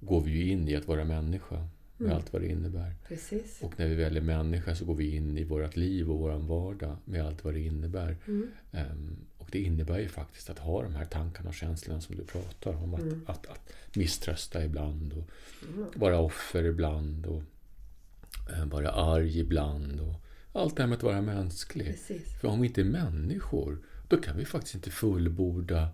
[0.00, 1.54] går vi ju in i att vara människa
[1.96, 2.16] med Mm.
[2.16, 2.94] allt vad det innebär.
[3.08, 3.58] Precis.
[3.62, 6.96] Och när vi väljer människa så går vi in i vårt liv och vår vardag
[7.04, 8.16] med allt vad det innebär.
[8.26, 8.50] Mm.
[8.72, 12.24] Ehm, och det innebär ju faktiskt att ha de här tankarna och känslorna som du
[12.24, 12.94] pratar om.
[12.94, 13.22] Att, Mm.
[13.26, 15.30] att, att misströsta ibland och
[15.94, 17.42] vara offer ibland och
[18.52, 20.00] eh, vara arg ibland.
[20.00, 20.14] Och
[20.52, 21.86] allt det här med att vara mänsklig.
[21.86, 22.40] Precis.
[22.40, 23.78] För om vi inte är människor,
[24.08, 25.88] då kan vi faktiskt inte fullborda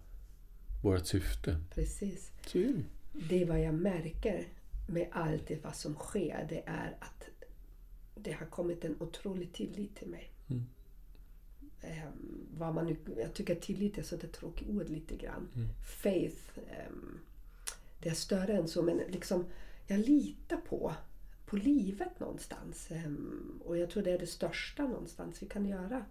[0.82, 1.60] vårt syfte.
[1.74, 2.30] Precis.
[2.54, 2.82] Är
[3.12, 3.44] det.
[3.44, 4.46] Vad jag märker
[4.88, 7.28] med allt det vad som sker, det är att
[8.14, 10.30] det har kommit en otrolig tillit till mig.
[10.48, 10.66] Mm.
[11.80, 15.48] Ehm, vad man nu, jag tycker tillit är så ett tråkigt ord lite grann.
[15.54, 15.68] Mm.
[16.02, 17.18] Faith, ehm,
[18.02, 19.44] det är större än så men liksom
[19.86, 20.94] jag litar på,
[21.46, 22.88] på livet någonstans.
[22.90, 26.04] Ehm, och jag tror det är det största någonstans vi kan göra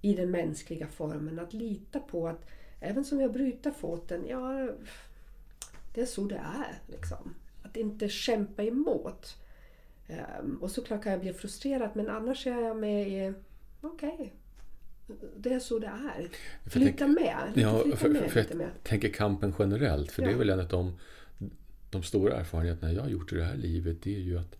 [0.00, 1.38] i den mänskliga formen.
[1.38, 2.46] Att lita på att
[2.80, 4.68] även som jag bryter foten, ja
[5.94, 6.78] det är så det är.
[6.86, 7.34] Liksom.
[7.62, 9.36] Att inte kämpa emot.
[10.08, 13.32] Ehm, och såklart kan jag bli frustrerad men annars är jag med i,
[13.80, 14.32] okej,
[15.36, 16.28] det är så det är.
[16.64, 17.36] För Flytta med.
[17.48, 18.72] Lite, Ja, flytta för, med för lite jag mer.
[18.82, 20.12] tänker kampen generellt.
[20.12, 20.38] För det är Ja.
[20.38, 20.98] väl en av de,
[21.92, 24.02] de stora erfarenheterna jag har gjort i det här livet.
[24.02, 24.56] Det är ju att,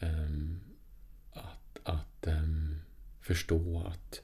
[0.00, 0.60] ehm,
[1.32, 2.76] att, att ehm,
[3.20, 4.20] förstå att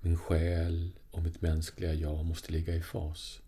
[0.00, 3.40] min själ och mitt mänskliga jag måste ligga i fas.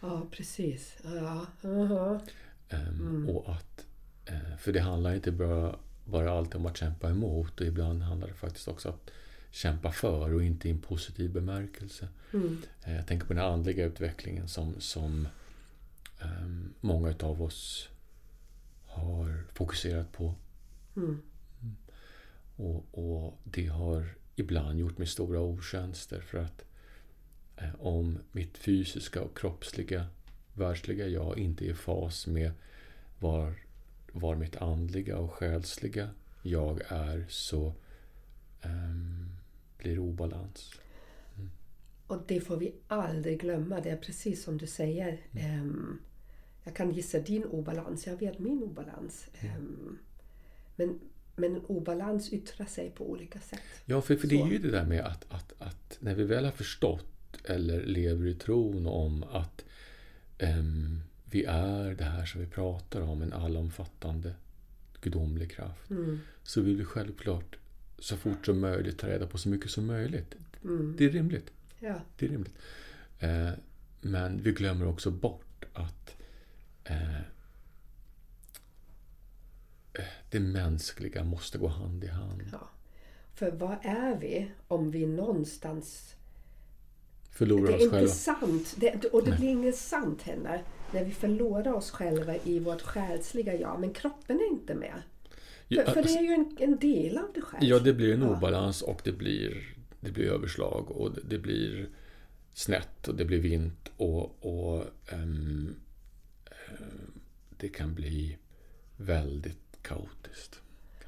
[0.00, 0.96] Ja, precis.
[1.04, 1.46] Ja.
[2.68, 3.86] Ehm, och att,
[4.26, 8.28] eh, för det handlar inte bara, bara alltid om att kämpa emot och ibland handlar
[8.28, 9.10] det faktiskt också om att
[9.50, 12.08] kämpa för och inte i en positiv bemärkelse.
[12.84, 15.28] Eh, Jag tänker på den andliga utvecklingen som, som
[16.80, 17.88] många av oss
[18.86, 20.34] har fokuserat på.
[20.96, 21.22] Mm.
[22.56, 26.64] Och, och det har ibland gjort mig stora otjänster för att
[27.56, 30.06] eh, om mitt fysiska och kroppsliga,
[30.54, 32.52] världsliga jag inte är i fas med
[33.18, 33.54] var,
[34.12, 36.10] var mitt andliga och själsliga
[36.42, 37.74] jag är så
[38.60, 39.28] ehm,
[39.78, 40.74] blir det obalans.
[42.06, 43.80] Och det får vi aldrig glömma.
[43.80, 45.20] Det är precis som du säger.
[45.32, 45.98] Ehm,
[46.64, 48.06] jag kan gissa din obalans.
[48.06, 49.26] Jag vet min obalans.
[49.40, 49.98] Ehm,
[50.76, 51.00] men,
[51.36, 53.60] men en obalans yttrar sig på olika sätt.
[53.84, 56.44] Ja, för, för det är ju det där med att, att, att när vi väl
[56.44, 57.06] har förstått
[57.44, 59.64] eller lever i tron om att
[60.38, 64.34] ehm, vi är det här som vi pratar om, en allomfattande
[65.00, 65.90] gudomlig kraft,
[66.42, 67.56] så vill vi självklart
[67.98, 70.34] så fort som möjligt ta reda på så mycket som möjligt.
[70.96, 71.52] Det är rimligt.
[71.78, 72.00] Ja.
[72.18, 72.54] Det är rimligt.
[73.18, 73.50] Eh,
[74.00, 76.16] men vi glömmer också bort att
[76.84, 77.20] eh,
[80.30, 82.42] det mänskliga måste gå hand i hand.
[82.52, 82.68] Ja.
[83.34, 86.14] För vad är vi om vi någonstans...
[87.30, 88.12] Förlorar Det oss är inte själva.
[88.12, 88.74] sant.
[88.76, 90.62] Det, och det blir inget sant heller
[90.92, 93.80] när vi förlorar oss själva i vårt själsliga jag.
[93.80, 95.02] Men kroppen är inte med.
[95.68, 97.64] För, Ja, för det är ju en, en del av dig själv.
[97.64, 101.88] Ja, det blir en obalans och det blir, det blir överslag och det- det blir
[102.54, 105.74] snett och det blir vint och, och ehm,
[107.56, 108.38] det kan bli
[108.96, 110.60] väldigt kaotiskt.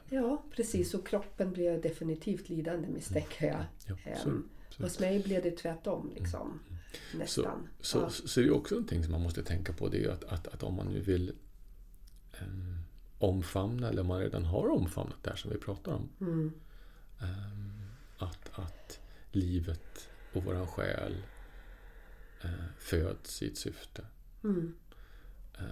[0.08, 0.94] Ja, precis.
[0.94, 3.64] Och kroppen blir definitivt lidande misstänker jag.
[3.86, 4.42] Ja, Ehm, så-
[4.76, 6.12] så- Hos mig blir det tvärtom.
[6.14, 6.60] Liksom.
[7.12, 7.68] Så, Nästan.
[7.80, 8.10] så, ja.
[8.10, 9.88] så är det också någonting som man måste tänka på.
[9.88, 11.32] Det är att, att, att om man nu vill
[12.40, 12.78] em,
[13.18, 16.08] omfamna, eller om man redan har omfamnat det här som vi pratar om.
[16.20, 16.52] Mm.
[17.20, 17.72] em,
[18.18, 19.00] att, att
[19.32, 21.22] livet och våran själ
[22.42, 24.06] eh, föds i ett syfte.
[24.44, 24.74] Mm.
[25.58, 25.64] Eh,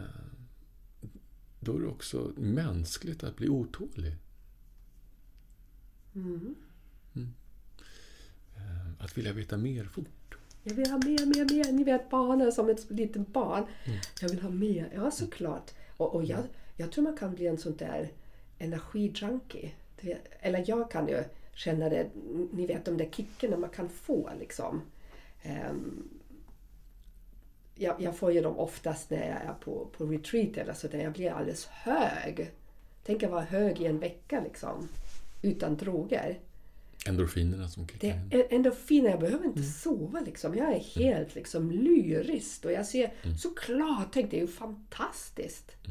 [1.60, 4.16] då är det också mänskligt att bli otålig.
[6.14, 6.54] Mm.
[8.56, 10.36] Eh, att vilja veta mer fort.
[10.62, 11.72] Jag vill ha mer, mer, mer.
[11.72, 13.66] Ni vet barnen som ett litet barn.
[13.84, 13.98] Mm.
[14.20, 14.90] Jag vill ha mer.
[14.94, 15.70] Ja, såklart.
[15.96, 16.42] Och, och jag,
[16.76, 18.12] jag tror man kan bli en sån där
[18.58, 19.70] energijunkie.
[20.40, 21.24] Eller jag kan ju
[21.54, 22.10] känna det,
[22.52, 24.80] ni vet de där kickarna man kan få liksom.
[25.42, 26.08] Ehm,
[27.74, 30.98] jag, jag får ju dem oftast när jag är på, på retreat eller så där
[31.02, 32.50] jag blir alldeles hög.
[33.04, 34.88] Tänk att vara hög i en vecka liksom.
[35.42, 36.38] Utan droger.
[37.06, 38.44] Endorfinerna som kickar Det in.
[38.50, 40.54] endorfiner, jag behöver inte sova liksom.
[40.54, 43.12] Jag är helt liksom lyrisk och jag ser
[43.42, 44.30] så klartänkt.
[44.30, 45.72] Det är ju fantastiskt.
[45.82, 45.90] Ja.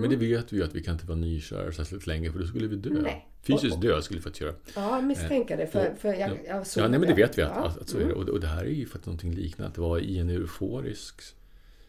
[0.00, 2.46] Men det vet vi ju att vi kan inte vara nykära särskilt länge för då
[2.46, 2.90] skulle vi dö.
[3.02, 3.28] Nej.
[3.42, 4.54] Fysiskt dö skulle vi fått göra.
[4.76, 5.66] Ja, jag misstänker det.
[5.66, 6.34] För, Och- för jag, ja.
[6.46, 7.66] jag såg Ja, nej, men det vet vi att, Ja.
[7.66, 8.12] att, att så är det.
[8.12, 9.70] Och, och det här är ju för att någonting liknande.
[9.70, 11.22] Att vara i en euforisk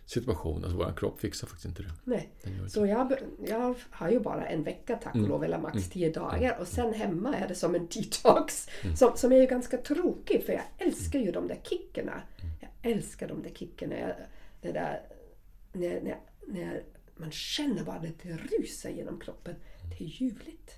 [0.05, 0.63] situation.
[0.63, 1.91] Alltså vår kropp fixar faktiskt inte det.
[2.03, 2.29] Nej.
[2.67, 3.13] Så jag,
[3.47, 6.57] jag har ju bara en vecka tack och lov, eller max tio dagar.
[6.59, 8.67] Och sen hemma är det som en detox.
[8.95, 12.21] Som, som är ju ganska tråkig, för jag älskar ju de där kickarna.
[12.59, 13.99] Jag älskar de där kickarna.
[13.99, 14.15] Jag-
[14.61, 15.01] Det där,
[15.73, 16.83] när, när, när
[17.15, 19.55] man känner bara att det rusar genom kroppen.
[19.89, 20.71] Det är ljuvligt.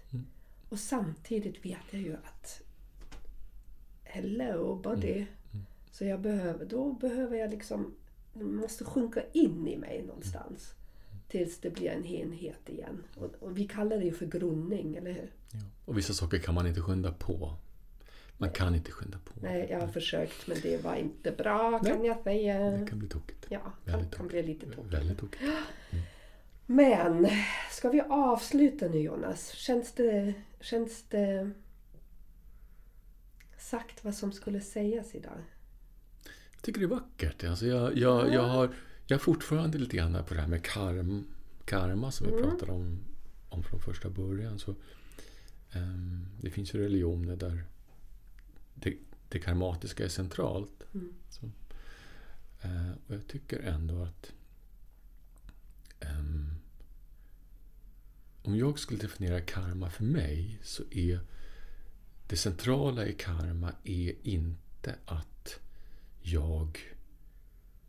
[0.69, 2.61] Och samtidigt vet jag ju att
[4.03, 5.25] Hello body.
[5.91, 7.95] Så jag behöver, då behöver jag liksom,
[8.33, 10.73] det måste sjunka in i mig någonstans.
[11.27, 13.03] Tills det blir en enhet igen.
[13.15, 15.31] Och, och vi kallar det ju för grundning, eller hur?
[15.51, 15.59] Ja.
[15.85, 17.55] Och vissa saker kan man inte skynda på.
[18.37, 19.33] Man kan inte skynda på.
[19.41, 22.71] Nej, jag har försökt men det var inte bra kan jag säga.
[22.71, 23.45] Det kan bli tokigt.
[23.49, 24.93] Ja, kan, kan bli lite tokigt.
[24.93, 25.43] Väldigt tokigt.
[26.69, 27.27] Men,
[27.71, 29.51] ska vi avsluta nu Jonas?
[29.51, 31.51] Känns det, känns det
[33.57, 35.43] sagt vad som skulle sägas idag?
[36.53, 37.43] Jag tycker det är vackert.
[37.43, 38.69] Alltså jag, jag, jag, har,
[39.05, 41.27] jag är fortfarande lite grann på det här med karm,
[41.65, 42.99] karma som vi pratade om,
[43.49, 44.59] om från första början.
[44.59, 44.75] Så,
[45.71, 47.63] ehm, det finns ju religioner där
[48.75, 48.93] det,
[49.29, 50.83] det karmatiska är centralt.
[51.29, 51.45] Så,
[52.61, 54.33] eh, och jag tycker ändå att
[55.99, 56.55] ehm,
[58.43, 61.19] om jag skulle definiera karma för mig så är
[62.27, 65.59] det centrala i karma är inte att
[66.21, 66.79] jag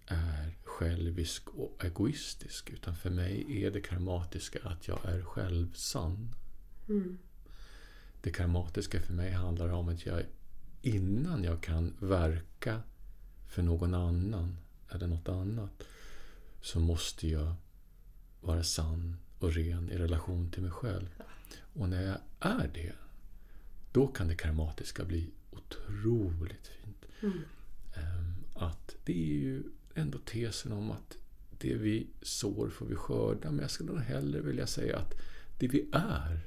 [0.07, 2.71] är självisk och egoistisk.
[2.71, 6.35] Utan för mig är det karmatiska att jag är självsann.
[8.23, 10.23] Det karmatiska för mig handlar om att jag
[10.83, 12.83] innan jag kan verka
[13.47, 14.57] för någon annan
[14.91, 15.83] eller något annat
[16.61, 17.55] så måste jag
[18.49, 21.09] vara sann och ren i relation till mig själv.
[21.75, 22.93] Och när jag är det,
[23.93, 27.05] då kan det karmatiska bli otroligt fint.
[27.21, 27.39] Mm.
[27.95, 29.63] Ehm, Att det är ju
[29.95, 31.17] ändå tesen om att
[31.59, 33.51] det vi sår får vi skörda.
[33.51, 35.15] Men jag skulle nog hellre vilja säga att
[35.59, 36.41] det vi är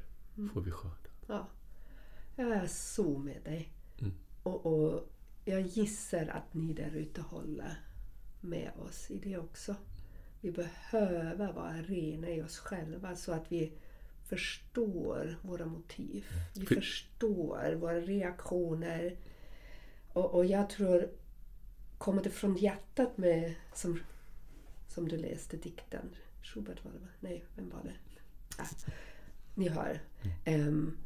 [0.54, 1.10] får vi skörda.
[1.28, 1.48] Ja.
[2.36, 3.74] Jag är så med dig.
[4.00, 4.14] Mm.
[4.44, 5.10] Och, och
[5.46, 7.80] jag gissar att ni där ute håller
[8.42, 9.76] med oss i det också.
[10.42, 13.72] Vi behöver vara rena i oss själva så att vi
[14.30, 16.26] förstår våra motiv.
[16.56, 19.16] Vi För- förstår våra reaktioner.
[20.14, 21.10] Och, och jag tror,
[21.98, 24.00] kommer det från hjärtat med, som,
[24.88, 27.08] som du läste dikten, Schubert var det va?
[27.20, 27.94] Nej, vem var det?
[28.58, 28.92] Ah,
[29.56, 30.00] ni hör.
[30.46, 30.98] Ehm,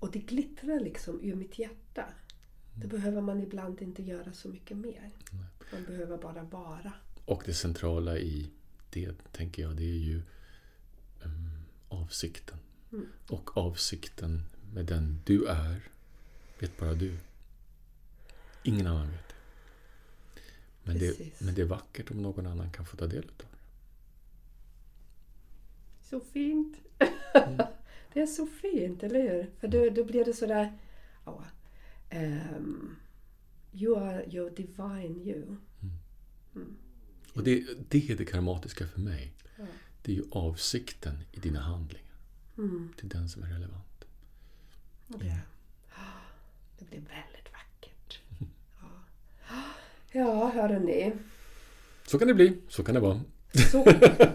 [0.00, 2.04] och det glittrar liksom ur mitt hjärta.
[2.74, 5.10] Det behöver man ibland inte göra så mycket mer.
[5.72, 6.92] Man behöver bara vara.
[7.28, 8.50] Och det centrala i
[8.90, 10.22] det, tänker jag, det är ju
[11.24, 11.50] ehm,
[11.88, 12.58] avsikten.
[12.92, 13.06] Mm.
[13.28, 14.42] Och avsikten
[14.74, 15.80] med den du är,
[16.58, 17.16] vet bara du.
[18.62, 19.34] Ingen annan vet det.
[20.82, 21.40] Men, det.
[21.40, 23.56] Men det är vackert om någon annan kan få ta del av det.
[26.02, 26.76] Så fint!
[28.12, 29.50] det är så fint, eller hur?
[29.60, 30.78] För då, då blir det sådär...
[31.24, 31.44] Ja,
[32.10, 32.96] ehm,
[33.72, 35.56] you are your divine you.
[37.38, 39.32] Och det, det är det karmatiska för mig.
[39.56, 39.64] Ja.
[40.02, 42.14] Det är ju avsikten i dina handlingar.
[42.58, 42.92] Mm.
[42.96, 44.04] Det är den som är relevant.
[45.08, 45.24] Och det,
[46.78, 48.20] det blir väldigt vackert.
[49.48, 49.62] Ja,
[50.12, 51.12] ja hörrni.
[52.06, 53.20] Så kan det bli, så kan det vara.
[53.72, 53.84] Så,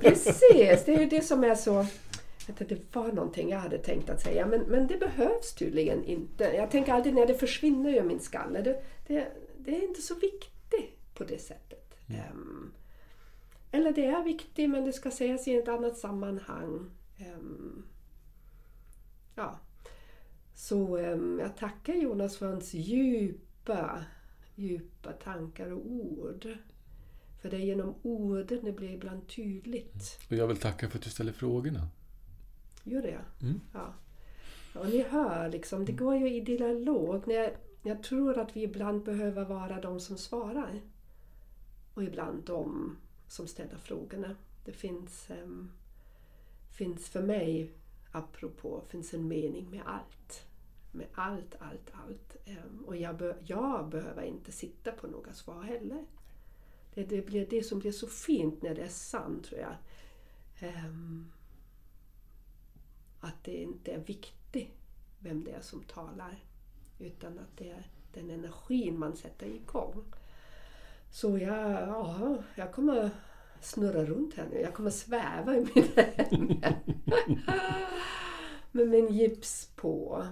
[0.01, 1.85] precis, det är ju det som är så...
[2.57, 6.43] Det var någonting jag hade tänkt att säga, men, men det behövs tydligen inte.
[6.43, 9.27] Jag tänker alltid när det försvinner ur min skalle, det, det,
[9.57, 11.95] det är inte så viktigt på det sättet.
[12.07, 12.71] Ehm,
[13.74, 16.89] eller det är viktigt, men det ska sägas i ett annat sammanhang.
[17.17, 17.86] Ehm,
[19.36, 19.59] ja.
[20.55, 24.05] Så ehm, jag tackar Jonas för hans djupa,
[24.55, 26.47] djupa tankar och ord.
[27.41, 30.19] För det är genom orden det blir ibland tydligt.
[30.30, 31.88] Och jag vill tacka för att du ställer frågorna.
[32.84, 33.19] Gör det?
[33.41, 33.61] Mm.
[33.74, 33.93] Ja.
[34.80, 37.28] Och ni hör, liksom, det går ju i dialog.
[37.28, 37.51] När jag,
[37.84, 40.82] jag tror att vi ibland behöver vara de som svarar.
[41.93, 42.95] Och ibland de
[43.34, 44.36] som ställer frågorna.
[44.65, 45.71] Det finns, um,
[46.71, 47.71] finns för mig,
[48.11, 50.47] apropå, finns en mening med allt.
[50.91, 52.38] Med allt, allt, allt.
[52.47, 56.05] Um, och jag, be, jag behöver inte sitta på några svar heller.
[56.93, 59.75] Det, det blir det som blir så fint när det är sant, tror jag.
[60.86, 61.31] Um,
[63.19, 64.77] att det inte är viktigt
[65.19, 66.43] vem det är som talar.
[66.99, 70.03] Utan att det är den energin man sätter igång.
[71.14, 73.09] Så jag, ja, jag kommer
[73.61, 74.59] snurra runt här nu.
[74.59, 76.61] Jag kommer sväva i min
[78.72, 80.28] Med min gips på.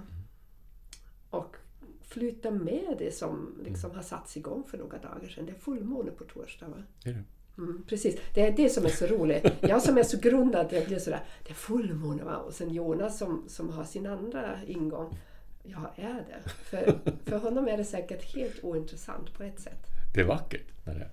[1.29, 1.55] Och
[2.01, 5.45] flyta med det som liksom har satts igång för några dagar sedan.
[5.45, 6.83] Det är fullmåne på torsdag va?
[7.05, 7.23] Är det?
[7.57, 9.45] Mm, precis, det är det som är så roligt.
[9.61, 12.37] Jag som är så grundad, jag blir sådär, det är fullmåne va?
[12.37, 15.17] Och sen Jonas som, som har sin andra ingång.
[15.63, 16.49] Ja, är det?
[16.49, 19.90] För, för honom är det säkert helt ointressant på ett sätt.
[20.13, 20.85] Det är vackert.
[20.85, 21.09] När det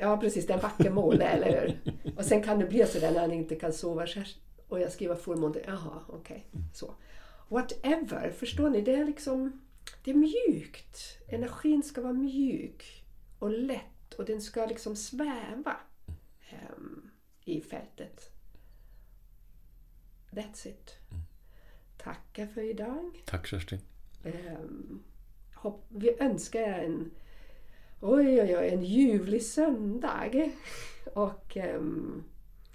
[0.00, 1.92] ja, precis, det är en vacker måne, eller hur?
[2.16, 4.06] Och sen kan det bli sådär när han inte kan sova.
[4.06, 4.20] Så
[4.68, 6.46] och jag skriver fullmåne, jaha, okej.
[6.74, 6.94] Så.
[7.48, 8.80] Whatever, förstår ni?
[8.80, 9.60] Det är liksom,
[10.04, 11.18] det är mjukt.
[11.28, 13.04] Energin ska vara mjuk
[13.38, 15.76] och lätt och den ska liksom sväva
[16.50, 17.10] ehm,
[17.44, 18.30] i fältet.
[20.30, 20.98] That's it.
[21.96, 23.22] Tackar för idag.
[23.24, 23.80] Tack Kerstin.
[24.24, 25.02] Ehm,
[25.54, 27.10] hopp, vi önskar er en,
[28.04, 30.50] oj, oj, oj, en ljuvlig söndag.
[31.14, 32.24] Och ehm,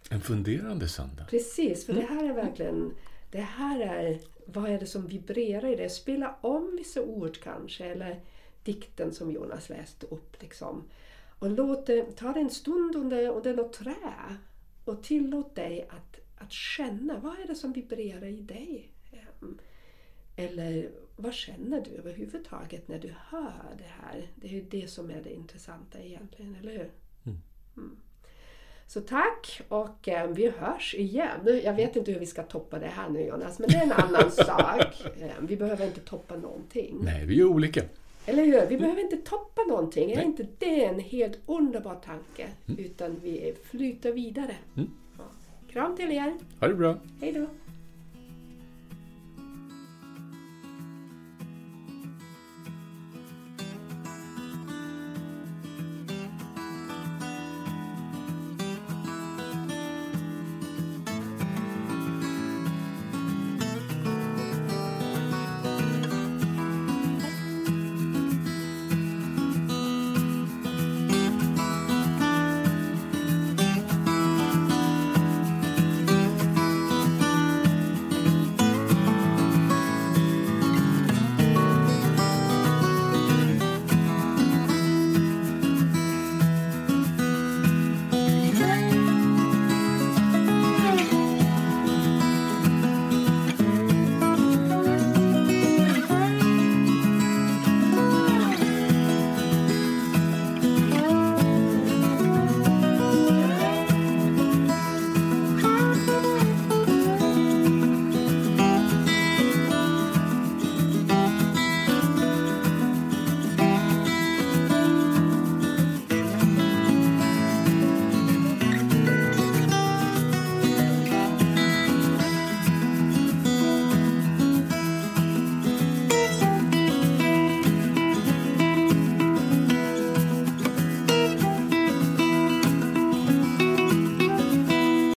[0.10, 1.26] En funderande söndag.
[1.30, 2.94] precis, för det här är verkligen,
[3.32, 5.90] det här är, vad är det som vibrerar i det?
[5.90, 8.20] Spela om vissa ord kanske, eller
[8.64, 10.42] dikten som Jonas läste upp.
[10.42, 10.84] Liksom.
[11.40, 14.38] Och låt det, ta det en stund under, under något trä
[14.86, 18.92] och tillåt dig att, att känna, vad är det som vibrerar i dig?
[19.12, 19.58] Ehm,
[20.40, 24.28] Eller vad känner du överhuvudtaget när du hör det här?
[24.36, 26.90] Det är ju det som är det intressanta egentligen, eller hur?
[27.26, 27.98] Mm.
[28.88, 31.62] Så tack och eh, vi hörs igen.
[31.64, 33.92] Jag vet inte hur vi ska toppa det här nu Jonas, men det är en
[33.92, 35.06] annan sak.
[35.20, 36.98] Eh, vi behöver inte toppa någonting.
[37.02, 37.84] Nej, vi är olika.
[38.26, 38.66] Eller hur?
[38.70, 40.12] Vi behöver inte toppa någonting.
[40.12, 42.48] Är inte det en helt underbar tanke?
[42.78, 44.56] Utan vi flyter vidare.
[44.78, 44.90] Mm.
[45.18, 45.24] Ja.
[45.72, 46.34] Kram till er.
[46.60, 46.98] Ha det bra.
[47.22, 47.48] Hej då.